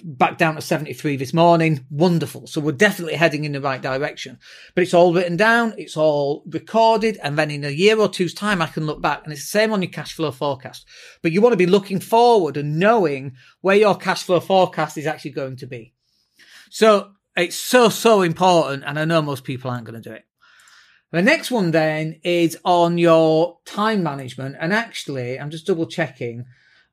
back 0.05 0.39
down 0.39 0.55
to 0.55 0.63
73 0.63 1.17
this 1.17 1.35
morning. 1.35 1.87
Wonderful. 1.91 2.47
So 2.47 2.61
we're 2.61 2.73
definitely 2.73 3.15
heading 3.15 3.45
in 3.45 3.53
the 3.53 3.61
right 3.61 3.81
direction. 3.81 4.39
But 4.75 4.83
it's 4.83 4.95
all 4.95 5.13
written 5.13 5.37
down, 5.37 5.75
it's 5.77 5.97
all 5.97 6.43
recorded, 6.47 7.19
and 7.23 7.39
then 7.39 7.51
in 7.51 7.65
a 7.65 7.71
year 7.71 7.99
or 7.99 8.09
two's 8.09 8.35
time, 8.35 8.63
I 8.63 8.67
can 8.67 8.87
look 8.87 9.03
back. 9.03 9.23
And 9.25 9.33
it's 9.33 9.43
the 9.43 9.59
same 9.59 9.73
on 9.73 9.83
your 9.83 9.91
cash 9.91 10.15
flow 10.15 10.31
forecast. 10.31 10.87
But 11.23 11.33
you 11.33 11.41
want 11.41 11.53
to 11.53 11.59
be 11.59 11.67
looking 11.67 12.01
forward 12.01 12.57
and 12.57 12.79
knowing 12.79 13.37
where 13.61 13.77
your 13.77 13.97
cash 13.97 14.23
flow 14.23 14.41
forecast 14.41 14.97
is 14.99 15.07
actually 15.07 15.33
going 15.33 15.57
to 15.57 15.67
be. 15.67 15.93
So 16.71 17.13
it's 17.37 17.57
so, 17.57 17.89
so 17.89 18.23
important. 18.23 18.85
And 18.87 18.99
I 18.99 19.05
know 19.05 19.23
most 19.23 19.45
people 19.45 19.71
aren't 19.71 19.85
going 19.85 20.01
to 20.03 20.09
do 20.09 20.15
it. 20.15 20.25
The 21.11 21.23
next 21.23 21.51
one 21.51 21.73
then 21.73 22.21
is 22.25 22.57
on 22.65 22.97
your 22.97 23.59
time 23.67 24.03
management. 24.03 24.57
And 24.59 24.73
actually, 24.73 25.39
I'm 25.39 25.51
just 25.51 25.67
double 25.67 25.87
checking. 25.87 26.47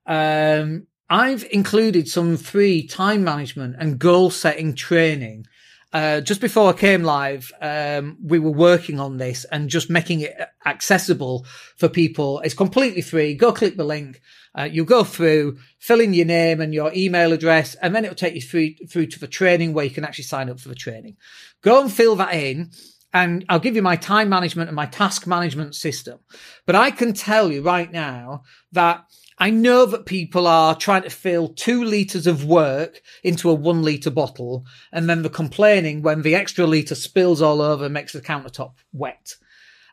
Um, 0.06 0.86
I've 1.10 1.44
included 1.50 2.08
some 2.08 2.36
free 2.36 2.86
time 2.86 3.24
management 3.24 3.74
and 3.80 3.98
goal 3.98 4.30
setting 4.30 4.76
training. 4.76 5.46
Uh, 5.92 6.20
just 6.20 6.40
before 6.40 6.70
I 6.70 6.72
came 6.72 7.02
live, 7.02 7.50
um, 7.60 8.16
we 8.22 8.38
were 8.38 8.52
working 8.52 9.00
on 9.00 9.16
this 9.16 9.44
and 9.46 9.68
just 9.68 9.90
making 9.90 10.20
it 10.20 10.36
accessible 10.64 11.44
for 11.76 11.88
people. 11.88 12.38
It's 12.40 12.54
completely 12.54 13.02
free. 13.02 13.34
Go 13.34 13.52
click 13.52 13.76
the 13.76 13.82
link. 13.82 14.20
Uh, 14.56 14.68
you 14.70 14.84
go 14.84 15.02
through, 15.02 15.58
fill 15.80 16.00
in 16.00 16.14
your 16.14 16.26
name 16.26 16.60
and 16.60 16.72
your 16.72 16.92
email 16.94 17.32
address, 17.32 17.74
and 17.76 17.92
then 17.92 18.04
it'll 18.04 18.14
take 18.14 18.34
you 18.34 18.40
through, 18.40 18.74
through 18.88 19.06
to 19.06 19.18
the 19.18 19.26
training 19.26 19.72
where 19.72 19.84
you 19.84 19.90
can 19.90 20.04
actually 20.04 20.24
sign 20.24 20.48
up 20.48 20.60
for 20.60 20.68
the 20.68 20.76
training. 20.76 21.16
Go 21.60 21.80
and 21.80 21.92
fill 21.92 22.14
that 22.16 22.34
in 22.34 22.70
and 23.12 23.44
I'll 23.48 23.58
give 23.58 23.74
you 23.74 23.82
my 23.82 23.96
time 23.96 24.28
management 24.28 24.68
and 24.68 24.76
my 24.76 24.86
task 24.86 25.26
management 25.26 25.74
system. 25.74 26.20
But 26.66 26.76
I 26.76 26.90
can 26.90 27.12
tell 27.12 27.50
you 27.50 27.62
right 27.62 27.90
now 27.90 28.44
that 28.72 29.04
I 29.42 29.48
know 29.48 29.86
that 29.86 30.04
people 30.04 30.46
are 30.46 30.74
trying 30.74 31.02
to 31.02 31.10
fill 31.10 31.48
two 31.48 31.82
litres 31.82 32.26
of 32.26 32.44
work 32.44 33.00
into 33.24 33.48
a 33.48 33.54
one 33.54 33.82
litre 33.82 34.10
bottle 34.10 34.66
and 34.92 35.08
then 35.08 35.22
they're 35.22 35.30
complaining 35.30 36.02
when 36.02 36.20
the 36.20 36.34
extra 36.34 36.66
litre 36.66 36.94
spills 36.94 37.40
all 37.40 37.62
over 37.62 37.86
and 37.86 37.94
makes 37.94 38.12
the 38.12 38.20
countertop 38.20 38.74
wet. 38.92 39.36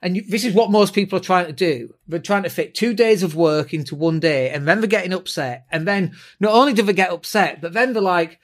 And 0.01 0.21
this 0.27 0.43
is 0.43 0.53
what 0.53 0.69
most 0.69 0.93
people 0.93 1.17
are 1.17 1.21
trying 1.21 1.47
to 1.47 1.53
do. 1.53 1.95
They're 2.10 2.19
trying 2.19 2.43
to 2.43 2.49
fit 2.49 2.75
two 2.75 2.93
days 2.93 3.23
of 3.23 3.36
work 3.36 3.73
into 3.73 3.95
one 3.95 4.19
day 4.19 4.49
and 4.49 4.67
then 4.67 4.81
they're 4.81 4.88
getting 4.89 5.13
upset. 5.13 5.65
And 5.71 5.88
then 5.88 6.15
not 6.41 6.53
only 6.53 6.73
do 6.73 6.83
they 6.83 6.91
get 6.91 7.12
upset, 7.12 7.62
but 7.62 7.71
then 7.71 7.93
they're 7.93 8.01
like, 8.01 8.39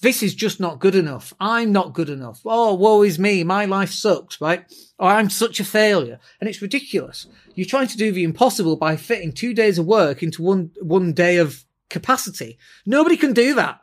this 0.00 0.22
is 0.22 0.34
just 0.34 0.60
not 0.60 0.78
good 0.78 0.94
enough. 0.94 1.34
I'm 1.40 1.72
not 1.72 1.92
good 1.92 2.08
enough. 2.08 2.40
Oh, 2.44 2.74
woe 2.74 3.02
is 3.02 3.18
me. 3.18 3.42
My 3.42 3.64
life 3.64 3.90
sucks, 3.90 4.40
right? 4.40 4.64
Or 4.98 5.08
I'm 5.10 5.28
such 5.28 5.58
a 5.58 5.64
failure. 5.64 6.20
And 6.40 6.48
it's 6.48 6.62
ridiculous. 6.62 7.26
You're 7.54 7.66
trying 7.66 7.88
to 7.88 7.96
do 7.96 8.12
the 8.12 8.22
impossible 8.22 8.76
by 8.76 8.96
fitting 8.96 9.32
two 9.32 9.54
days 9.54 9.78
of 9.78 9.86
work 9.86 10.22
into 10.22 10.42
one, 10.42 10.70
one 10.80 11.12
day 11.12 11.38
of 11.38 11.64
capacity. 11.90 12.58
Nobody 12.86 13.16
can 13.16 13.32
do 13.32 13.54
that. 13.54 13.80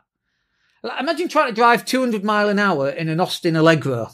Imagine 0.98 1.28
trying 1.28 1.48
to 1.48 1.54
drive 1.54 1.84
200 1.84 2.24
mile 2.24 2.48
an 2.48 2.58
hour 2.58 2.88
in 2.88 3.08
an 3.08 3.20
Austin 3.20 3.56
Allegro. 3.56 4.10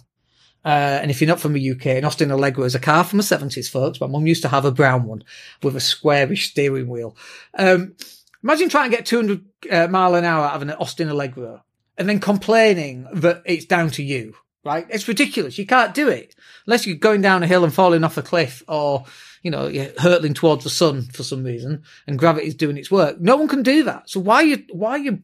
Uh, 0.65 0.99
and 1.03 1.11
if 1.11 1.21
you're 1.21 1.29
not 1.29 1.41
from 1.41 1.53
the 1.53 1.71
UK, 1.71 1.87
an 1.87 2.05
Austin 2.05 2.31
Allegro 2.31 2.65
is 2.65 2.75
a 2.75 2.81
car 2.81 3.05
from 3.05 3.19
the 3.19 3.25
70s, 3.25 3.69
folks. 3.69 4.01
My 4.01 4.07
mum 4.07 4.27
used 4.27 4.43
to 4.43 4.49
have 4.49 4.65
a 4.65 4.73
brown 4.73 5.05
one 5.05 5.23
with 5.63 5.77
a 5.77 5.81
squarish 5.81 6.51
steering 6.51 6.89
wheel. 6.89 7.17
Um, 7.57 7.95
imagine 8.43 8.69
trying 8.69 8.91
to 8.91 8.97
get 8.97 9.07
200 9.07 9.45
uh, 9.71 9.89
mile 9.89 10.15
an 10.15 10.25
hour 10.25 10.45
out 10.45 10.55
of 10.55 10.63
an 10.63 10.71
Austin 10.71 11.09
Allegro 11.09 11.63
and 11.99 12.09
then 12.09 12.21
complaining 12.21 13.07
that 13.15 13.43
it's 13.45 13.65
down 13.65 13.91
to 13.91 14.03
you, 14.03 14.35
right? 14.65 14.87
It's 14.89 15.09
ridiculous. 15.09 15.59
You 15.59 15.67
can't 15.67 15.95
do 15.95 16.09
it 16.09 16.35
unless 16.67 16.87
you're 16.87 16.97
going 16.97 17.21
down 17.21 17.43
a 17.43 17.47
hill 17.47 17.65
and 17.65 17.73
falling 17.73 18.05
off 18.05 18.17
a 18.17 18.23
cliff 18.23 18.63
or, 18.69 19.05
you 19.43 19.51
know, 19.51 19.67
you're 19.67 19.93
hurtling 19.99 20.35
towards 20.35 20.65
the 20.65 20.71
sun 20.71 21.03
for 21.03 21.23
some 21.23 21.45
reason 21.45 21.83
and 22.07 22.19
gravity's 22.19 22.55
doing 22.55 22.77
its 22.77 22.91
work. 22.91 23.21
No 23.21 23.37
one 23.37 23.49
can 23.49 23.63
do 23.63 23.83
that. 23.85 24.09
So 24.09 24.21
why 24.21 24.37
are 24.37 24.45
you, 24.45 24.65
why 24.71 24.91
are 24.93 24.99
you 24.99 25.21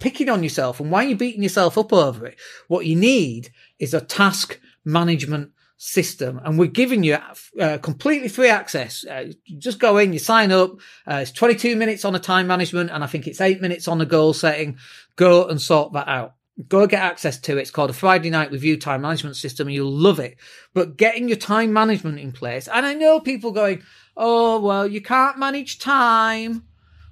picking 0.00 0.28
on 0.28 0.42
yourself 0.42 0.80
and 0.80 0.90
why 0.90 1.04
are 1.04 1.08
you 1.08 1.16
beating 1.16 1.42
yourself 1.42 1.78
up 1.78 1.92
over 1.92 2.26
it? 2.26 2.38
What 2.66 2.86
you 2.86 2.96
need 2.96 3.50
is 3.78 3.94
a 3.94 4.00
task 4.00 4.60
management 4.84 5.52
system 5.78 6.40
and 6.44 6.58
we're 6.58 6.66
giving 6.66 7.04
you 7.04 7.16
uh, 7.60 7.78
completely 7.78 8.28
free 8.28 8.48
access. 8.48 9.06
Uh, 9.06 9.32
just 9.58 9.78
go 9.78 9.96
in, 9.96 10.12
you 10.12 10.18
sign 10.18 10.50
up. 10.50 10.72
Uh, 11.06 11.20
it's 11.22 11.30
22 11.30 11.76
minutes 11.76 12.04
on 12.04 12.14
a 12.16 12.18
time 12.18 12.48
management 12.48 12.90
and 12.90 13.02
I 13.04 13.06
think 13.06 13.26
it's 13.26 13.40
eight 13.40 13.60
minutes 13.60 13.86
on 13.86 13.98
the 13.98 14.04
goal 14.04 14.34
setting. 14.34 14.76
Go 15.14 15.46
and 15.46 15.62
sort 15.62 15.92
that 15.92 16.08
out. 16.08 16.34
Go 16.68 16.88
get 16.88 17.00
access 17.00 17.38
to 17.38 17.56
it. 17.56 17.60
It's 17.60 17.70
called 17.70 17.90
a 17.90 17.94
Friday 17.94 18.28
night 18.28 18.50
review 18.50 18.76
time 18.76 19.02
management 19.02 19.36
system 19.36 19.68
and 19.68 19.74
you'll 19.74 19.92
love 19.92 20.18
it. 20.18 20.36
But 20.74 20.96
getting 20.96 21.28
your 21.28 21.36
time 21.36 21.72
management 21.72 22.18
in 22.18 22.32
place. 22.32 22.66
And 22.66 22.84
I 22.84 22.94
know 22.94 23.20
people 23.20 23.52
going, 23.52 23.82
Oh, 24.16 24.58
well, 24.58 24.86
you 24.88 25.00
can't 25.00 25.38
manage 25.38 25.78
time. 25.78 26.64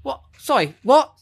What? 0.02 0.22
Sorry, 0.38 0.74
what? 0.83 1.12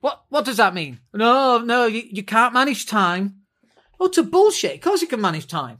What 0.00 0.22
what 0.28 0.44
does 0.44 0.58
that 0.58 0.74
mean? 0.74 1.00
No, 1.14 1.58
no, 1.58 1.86
you, 1.86 2.02
you 2.10 2.22
can't 2.22 2.52
manage 2.52 2.86
time. 2.86 3.36
Oh, 3.98 4.10
a 4.16 4.22
bullshit. 4.22 4.76
Of 4.76 4.80
course 4.82 5.00
you 5.00 5.08
can 5.08 5.20
manage 5.20 5.46
time. 5.46 5.78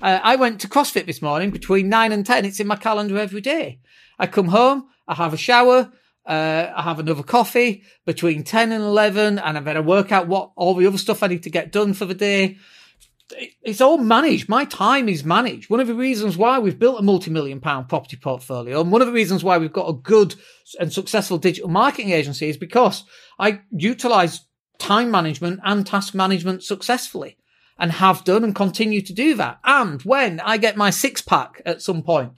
Uh, 0.00 0.20
I 0.22 0.36
went 0.36 0.60
to 0.60 0.68
CrossFit 0.68 1.06
this 1.06 1.22
morning 1.22 1.50
between 1.50 1.88
nine 1.88 2.12
and 2.12 2.24
ten. 2.24 2.44
It's 2.44 2.60
in 2.60 2.66
my 2.66 2.76
calendar 2.76 3.18
every 3.18 3.40
day. 3.40 3.80
I 4.18 4.26
come 4.26 4.48
home, 4.48 4.88
I 5.08 5.14
have 5.14 5.34
a 5.34 5.36
shower, 5.36 5.92
uh, 6.26 6.72
I 6.76 6.82
have 6.82 6.98
another 6.98 7.22
coffee 7.22 7.82
between 8.06 8.44
ten 8.44 8.72
and 8.72 8.82
eleven, 8.82 9.38
and 9.38 9.56
I 9.56 9.60
better 9.60 9.82
work 9.82 10.12
out 10.12 10.28
what 10.28 10.52
all 10.56 10.74
the 10.74 10.86
other 10.86 10.98
stuff 10.98 11.22
I 11.22 11.28
need 11.28 11.42
to 11.44 11.50
get 11.50 11.72
done 11.72 11.94
for 11.94 12.04
the 12.04 12.14
day. 12.14 12.58
It's 13.62 13.80
all 13.80 13.98
managed. 13.98 14.48
My 14.48 14.66
time 14.66 15.08
is 15.08 15.24
managed. 15.24 15.70
One 15.70 15.80
of 15.80 15.86
the 15.86 15.94
reasons 15.94 16.36
why 16.36 16.58
we've 16.58 16.78
built 16.78 17.00
a 17.00 17.02
multi-million 17.02 17.60
pound 17.60 17.88
property 17.88 18.16
portfolio, 18.16 18.80
and 18.80 18.92
one 18.92 19.00
of 19.00 19.06
the 19.06 19.12
reasons 19.12 19.42
why 19.42 19.58
we've 19.58 19.72
got 19.72 19.88
a 19.88 19.94
good 19.94 20.34
and 20.78 20.92
successful 20.92 21.38
digital 21.38 21.70
marketing 21.70 22.10
agency 22.10 22.48
is 22.48 22.56
because 22.56 23.04
I 23.38 23.62
utilize 23.70 24.42
time 24.78 25.10
management 25.10 25.60
and 25.64 25.86
task 25.86 26.14
management 26.14 26.62
successfully 26.62 27.36
and 27.78 27.92
have 27.92 28.24
done 28.24 28.44
and 28.44 28.54
continue 28.54 29.00
to 29.02 29.12
do 29.12 29.34
that. 29.34 29.58
And 29.64 30.02
when 30.02 30.40
I 30.40 30.56
get 30.56 30.76
my 30.76 30.90
six 30.90 31.20
pack 31.20 31.60
at 31.64 31.82
some 31.82 32.02
point, 32.02 32.32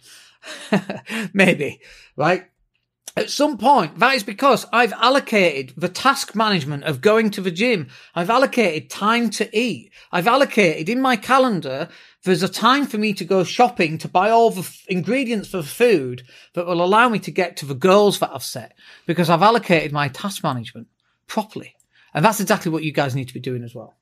maybe, 1.32 1.80
right? 2.16 2.46
At 3.16 3.30
some 3.30 3.58
point, 3.58 4.00
that 4.00 4.16
is 4.16 4.24
because 4.24 4.66
I've 4.72 4.92
allocated 4.92 5.72
the 5.76 5.88
task 5.88 6.34
management 6.34 6.82
of 6.82 7.00
going 7.00 7.30
to 7.30 7.40
the 7.40 7.52
gym. 7.52 7.88
I've 8.12 8.30
allocated 8.30 8.90
time 8.90 9.30
to 9.30 9.56
eat. 9.56 9.92
I've 10.10 10.26
allocated 10.26 10.88
in 10.88 11.00
my 11.00 11.14
calendar, 11.14 11.88
there's 12.24 12.42
a 12.42 12.48
time 12.48 12.86
for 12.86 12.98
me 12.98 13.12
to 13.12 13.24
go 13.24 13.44
shopping 13.44 13.98
to 13.98 14.08
buy 14.08 14.30
all 14.30 14.50
the 14.50 14.62
f- 14.62 14.84
ingredients 14.88 15.48
for 15.50 15.62
food 15.62 16.24
that 16.54 16.66
will 16.66 16.82
allow 16.82 17.08
me 17.08 17.20
to 17.20 17.30
get 17.30 17.56
to 17.58 17.66
the 17.66 17.74
goals 17.74 18.18
that 18.18 18.32
I've 18.34 18.42
set 18.42 18.76
because 19.06 19.30
I've 19.30 19.42
allocated 19.42 19.92
my 19.92 20.08
task 20.08 20.42
management 20.42 20.88
properly. 21.28 21.76
And 22.14 22.24
that's 22.24 22.40
exactly 22.40 22.72
what 22.72 22.82
you 22.82 22.92
guys 22.92 23.14
need 23.14 23.28
to 23.28 23.34
be 23.34 23.40
doing 23.40 23.62
as 23.62 23.76
well. 23.76 23.94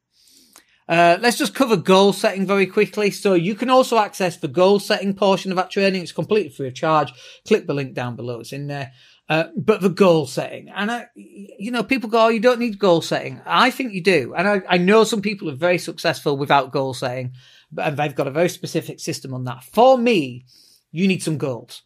Uh, 0.93 1.17
let's 1.23 1.39
just 1.39 1.55
cover 1.55 1.75
goal 1.75 2.13
setting 2.13 2.47
very 2.47 2.67
quickly. 2.67 3.11
So 3.11 3.33
you 3.33 3.55
can 3.55 3.71
also 3.71 3.97
access 3.97 4.37
the 4.37 4.47
goal 4.47 4.79
setting 4.79 5.15
portion 5.15 5.51
of 5.51 5.57
that 5.57 5.71
training. 5.71 6.03
It's 6.03 6.13
completely 6.13 6.51
free 6.51 6.69
of 6.69 6.75
charge. 6.75 7.15
Click 7.49 7.67
the 7.67 7.73
link 7.73 7.95
down 7.95 8.15
below. 8.15 8.41
It's 8.41 8.53
in 8.53 8.67
there. 8.67 8.93
Uh, 9.27 9.45
but 9.57 9.81
the 9.81 9.89
goal 9.89 10.27
setting, 10.27 10.69
and 10.69 10.91
I, 10.91 11.07
you 11.15 11.71
know, 11.71 11.83
people 11.83 12.11
go, 12.11 12.27
oh, 12.27 12.29
you 12.29 12.41
don't 12.41 12.59
need 12.59 12.79
goal 12.79 13.01
setting. 13.01 13.41
I 13.47 13.71
think 13.71 13.95
you 13.95 14.03
do. 14.03 14.35
And 14.37 14.47
I, 14.47 14.61
I 14.69 14.77
know 14.77 15.05
some 15.05 15.23
people 15.23 15.49
are 15.49 15.55
very 15.55 15.79
successful 15.79 16.37
without 16.37 16.73
goal 16.73 16.93
setting, 16.93 17.33
and 17.79 17.97
they've 17.97 18.15
got 18.15 18.27
a 18.27 18.33
very 18.33 18.51
specific 18.51 19.01
system 19.01 19.33
on 19.33 19.45
that. 19.45 19.65
For 19.65 19.97
me, 19.97 20.45
you 20.91 21.09
need 21.09 21.23
some 21.23 21.39
goals. 21.39 21.85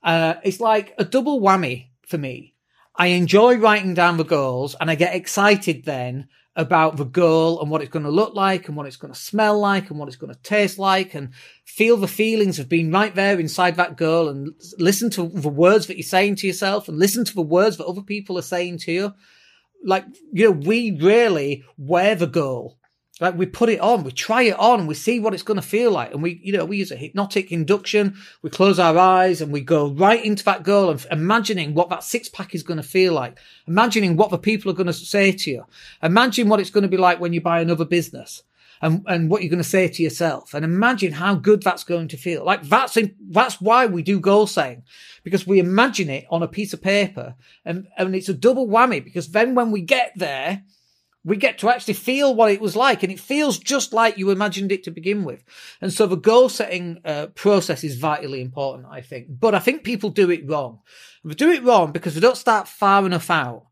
Uh, 0.00 0.34
it's 0.44 0.60
like 0.60 0.94
a 0.96 1.04
double 1.04 1.40
whammy 1.40 1.88
for 2.06 2.18
me. 2.18 2.54
I 2.94 3.08
enjoy 3.08 3.56
writing 3.56 3.94
down 3.94 4.16
the 4.16 4.24
goals 4.24 4.76
and 4.80 4.88
I 4.88 4.94
get 4.94 5.16
excited 5.16 5.84
then 5.84 6.28
about 6.56 6.96
the 6.96 7.04
goal 7.04 7.60
and 7.60 7.70
what 7.70 7.82
it's 7.82 7.90
going 7.90 8.04
to 8.04 8.10
look 8.10 8.34
like 8.34 8.68
and 8.68 8.76
what 8.76 8.86
it's 8.86 8.96
going 8.96 9.12
to 9.12 9.18
smell 9.18 9.58
like 9.58 9.90
and 9.90 9.98
what 9.98 10.06
it's 10.06 10.16
going 10.16 10.32
to 10.32 10.40
taste 10.42 10.78
like 10.78 11.14
and 11.14 11.30
feel 11.64 11.96
the 11.96 12.06
feelings 12.06 12.58
of 12.58 12.68
being 12.68 12.92
right 12.92 13.14
there 13.14 13.40
inside 13.40 13.74
that 13.76 13.96
goal 13.96 14.28
and 14.28 14.54
listen 14.78 15.10
to 15.10 15.28
the 15.28 15.48
words 15.48 15.88
that 15.88 15.96
you're 15.96 16.04
saying 16.04 16.36
to 16.36 16.46
yourself 16.46 16.88
and 16.88 16.98
listen 16.98 17.24
to 17.24 17.34
the 17.34 17.42
words 17.42 17.76
that 17.76 17.86
other 17.86 18.02
people 18.02 18.38
are 18.38 18.42
saying 18.42 18.78
to 18.78 18.92
you. 18.92 19.14
Like, 19.84 20.04
you 20.32 20.44
know, 20.44 20.52
we 20.52 20.92
really 20.92 21.64
wear 21.76 22.14
the 22.14 22.26
goal 22.26 22.78
like 23.20 23.36
we 23.36 23.46
put 23.46 23.68
it 23.68 23.80
on, 23.80 24.02
we 24.02 24.10
try 24.10 24.42
it 24.42 24.58
on, 24.58 24.86
we 24.88 24.94
see 24.94 25.20
what 25.20 25.34
it's 25.34 25.44
going 25.44 25.60
to 25.60 25.66
feel 25.66 25.92
like. 25.92 26.12
And 26.12 26.22
we, 26.22 26.40
you 26.42 26.52
know, 26.52 26.64
we 26.64 26.78
use 26.78 26.90
a 26.90 26.96
hypnotic 26.96 27.52
induction. 27.52 28.16
We 28.42 28.50
close 28.50 28.80
our 28.80 28.98
eyes 28.98 29.40
and 29.40 29.52
we 29.52 29.60
go 29.60 29.88
right 29.90 30.24
into 30.24 30.44
that 30.44 30.64
goal 30.64 30.90
and 30.90 31.06
imagining 31.12 31.74
what 31.74 31.90
that 31.90 32.02
six 32.02 32.28
pack 32.28 32.56
is 32.56 32.64
going 32.64 32.78
to 32.78 32.82
feel 32.82 33.12
like. 33.12 33.38
Imagining 33.68 34.16
what 34.16 34.30
the 34.30 34.38
people 34.38 34.70
are 34.70 34.74
going 34.74 34.88
to 34.88 34.92
say 34.92 35.30
to 35.30 35.50
you. 35.50 35.64
Imagine 36.02 36.48
what 36.48 36.58
it's 36.58 36.70
going 36.70 36.82
to 36.82 36.88
be 36.88 36.96
like 36.96 37.20
when 37.20 37.32
you 37.32 37.40
buy 37.40 37.60
another 37.60 37.84
business 37.84 38.42
and, 38.82 39.04
and 39.06 39.30
what 39.30 39.42
you're 39.42 39.50
going 39.50 39.62
to 39.62 39.68
say 39.68 39.86
to 39.86 40.02
yourself 40.02 40.52
and 40.52 40.64
imagine 40.64 41.12
how 41.12 41.36
good 41.36 41.62
that's 41.62 41.84
going 41.84 42.08
to 42.08 42.16
feel. 42.16 42.44
Like 42.44 42.62
that's, 42.62 42.96
in, 42.96 43.14
that's 43.30 43.60
why 43.60 43.86
we 43.86 44.02
do 44.02 44.18
goal 44.18 44.48
setting 44.48 44.82
because 45.22 45.46
we 45.46 45.60
imagine 45.60 46.10
it 46.10 46.26
on 46.30 46.42
a 46.42 46.48
piece 46.48 46.72
of 46.72 46.82
paper 46.82 47.36
and, 47.64 47.86
and 47.96 48.16
it's 48.16 48.28
a 48.28 48.34
double 48.34 48.66
whammy 48.66 49.04
because 49.04 49.28
then 49.28 49.54
when 49.54 49.70
we 49.70 49.82
get 49.82 50.12
there, 50.16 50.64
we 51.24 51.36
get 51.36 51.58
to 51.58 51.68
actually 51.68 51.94
feel 51.94 52.34
what 52.34 52.50
it 52.50 52.60
was 52.60 52.76
like 52.76 53.02
and 53.02 53.12
it 53.12 53.20
feels 53.20 53.58
just 53.58 53.92
like 53.92 54.18
you 54.18 54.30
imagined 54.30 54.70
it 54.70 54.84
to 54.84 54.90
begin 54.90 55.24
with 55.24 55.42
and 55.80 55.92
so 55.92 56.06
the 56.06 56.16
goal 56.16 56.48
setting 56.48 57.00
uh, 57.04 57.26
process 57.34 57.82
is 57.84 57.96
vitally 57.96 58.40
important 58.40 58.86
i 58.90 59.00
think 59.00 59.26
but 59.28 59.54
i 59.54 59.58
think 59.58 59.84
people 59.84 60.10
do 60.10 60.30
it 60.30 60.46
wrong 60.48 60.80
they 61.24 61.34
do 61.34 61.50
it 61.50 61.62
wrong 61.62 61.92
because 61.92 62.14
they 62.14 62.20
don't 62.20 62.36
start 62.36 62.68
far 62.68 63.04
enough 63.06 63.30
out 63.30 63.66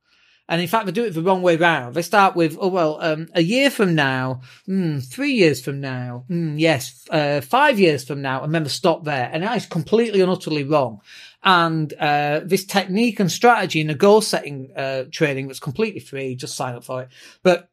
and 0.48 0.60
in 0.60 0.68
fact, 0.68 0.86
they 0.86 0.92
do 0.92 1.04
it 1.04 1.14
the 1.14 1.22
wrong 1.22 1.40
way 1.40 1.56
round. 1.56 1.94
They 1.94 2.02
start 2.02 2.34
with, 2.34 2.58
oh, 2.60 2.68
well, 2.68 2.98
um, 3.00 3.28
a 3.32 3.42
year 3.42 3.70
from 3.70 3.94
now, 3.94 4.42
mm, 4.68 5.02
three 5.02 5.32
years 5.32 5.62
from 5.64 5.80
now, 5.80 6.24
mm, 6.28 6.58
yes, 6.58 7.06
uh, 7.10 7.40
five 7.40 7.78
years 7.78 8.04
from 8.04 8.20
now, 8.20 8.42
and 8.42 8.54
then 8.54 8.64
they 8.64 8.68
stop 8.68 9.04
there. 9.04 9.30
And 9.32 9.44
that 9.44 9.56
is 9.56 9.66
completely 9.66 10.20
and 10.20 10.30
utterly 10.30 10.64
wrong. 10.64 11.00
And 11.44 11.92
uh, 11.94 12.40
this 12.44 12.64
technique 12.64 13.18
and 13.18 13.30
strategy 13.30 13.80
in 13.80 13.90
a 13.90 13.94
goal 13.94 14.20
setting 14.20 14.72
uh, 14.76 15.04
training 15.10 15.48
that's 15.48 15.58
completely 15.58 16.00
free, 16.00 16.36
just 16.36 16.56
sign 16.56 16.76
up 16.76 16.84
for 16.84 17.02
it. 17.02 17.08
But 17.42 17.68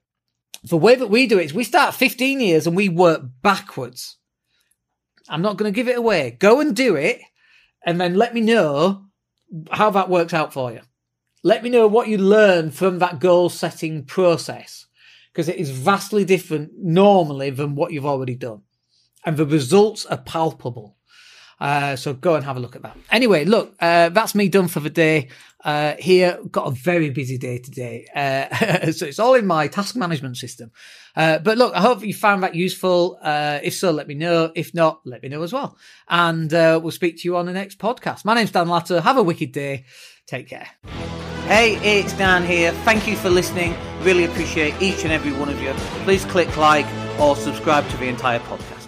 the 0.63 0.77
way 0.77 0.95
that 0.95 1.07
we 1.07 1.27
do 1.27 1.39
it 1.39 1.45
is 1.45 1.53
we 1.53 1.63
start 1.63 1.93
15 1.93 2.41
years 2.41 2.65
and 2.65 2.75
we 2.75 2.89
work 2.89 3.21
backwards. 3.41 4.17
I'm 5.29 5.41
not 5.43 5.57
going 5.57 5.71
to 5.71 5.75
give 5.75 5.87
it 5.87 5.97
away. 5.97 6.35
Go 6.39 6.59
and 6.59 6.75
do 6.75 6.95
it 6.95 7.21
and 7.85 8.01
then 8.01 8.15
let 8.15 8.33
me 8.33 8.41
know 8.41 9.05
how 9.71 9.89
that 9.91 10.09
works 10.09 10.33
out 10.33 10.53
for 10.53 10.71
you. 10.71 10.81
Let 11.43 11.63
me 11.63 11.69
know 11.69 11.87
what 11.87 12.07
you 12.07 12.17
learn 12.17 12.71
from 12.71 12.99
that 12.99 13.19
goal 13.19 13.49
setting 13.49 14.03
process 14.03 14.87
because 15.31 15.47
it 15.47 15.55
is 15.55 15.69
vastly 15.69 16.25
different 16.25 16.71
normally 16.75 17.49
than 17.49 17.75
what 17.75 17.93
you've 17.93 18.05
already 18.05 18.35
done. 18.35 18.63
And 19.25 19.37
the 19.37 19.45
results 19.45 20.05
are 20.05 20.17
palpable. 20.17 20.97
Uh, 21.59 21.95
so 21.95 22.13
go 22.13 22.35
and 22.35 22.45
have 22.45 22.57
a 22.57 22.59
look 22.59 22.75
at 22.75 22.81
that. 22.83 22.97
Anyway, 23.11 23.45
look, 23.45 23.75
uh, 23.79 24.09
that's 24.09 24.33
me 24.35 24.49
done 24.49 24.67
for 24.67 24.79
the 24.79 24.89
day. 24.89 25.27
Uh, 25.63 25.95
here, 25.99 26.39
got 26.51 26.67
a 26.67 26.71
very 26.71 27.09
busy 27.09 27.37
day 27.37 27.57
today. 27.57 28.05
Uh, 28.15 28.91
so 28.91 29.05
it's 29.05 29.19
all 29.19 29.33
in 29.33 29.45
my 29.45 29.67
task 29.67 29.95
management 29.95 30.37
system. 30.37 30.71
Uh, 31.15 31.37
but 31.39 31.57
look, 31.57 31.75
I 31.75 31.81
hope 31.81 32.03
you 32.03 32.13
found 32.13 32.43
that 32.43 32.55
useful. 32.55 33.19
Uh, 33.21 33.59
if 33.61 33.73
so, 33.73 33.91
let 33.91 34.07
me 34.07 34.13
know. 34.13 34.51
If 34.55 34.73
not, 34.73 35.01
let 35.05 35.21
me 35.21 35.29
know 35.29 35.43
as 35.43 35.51
well. 35.51 35.77
And 36.07 36.51
we'll 36.51 36.91
speak 36.91 37.17
to 37.17 37.23
you 37.27 37.35
on 37.35 37.45
the 37.45 37.53
next 37.53 37.77
podcast. 37.77 38.23
My 38.23 38.35
name's 38.35 38.51
Dan 38.51 38.67
Latto. 38.67 39.01
Have 39.01 39.17
a 39.17 39.23
wicked 39.23 39.51
day. 39.51 39.85
Take 40.27 40.47
care. 40.47 40.67
Hey, 41.47 41.77
it's 41.77 42.13
Dan 42.13 42.45
here. 42.45 42.71
Thank 42.85 43.07
you 43.07 43.17
for 43.17 43.29
listening. 43.29 43.75
Really 44.01 44.25
appreciate 44.25 44.79
each 44.79 45.03
and 45.03 45.11
every 45.11 45.33
one 45.33 45.49
of 45.49 45.59
you. 45.59 45.73
Please 46.03 46.23
click 46.25 46.55
like 46.55 46.85
or 47.19 47.35
subscribe 47.35 47.89
to 47.89 47.97
the 47.97 48.05
entire 48.05 48.39
podcast. 48.41 48.78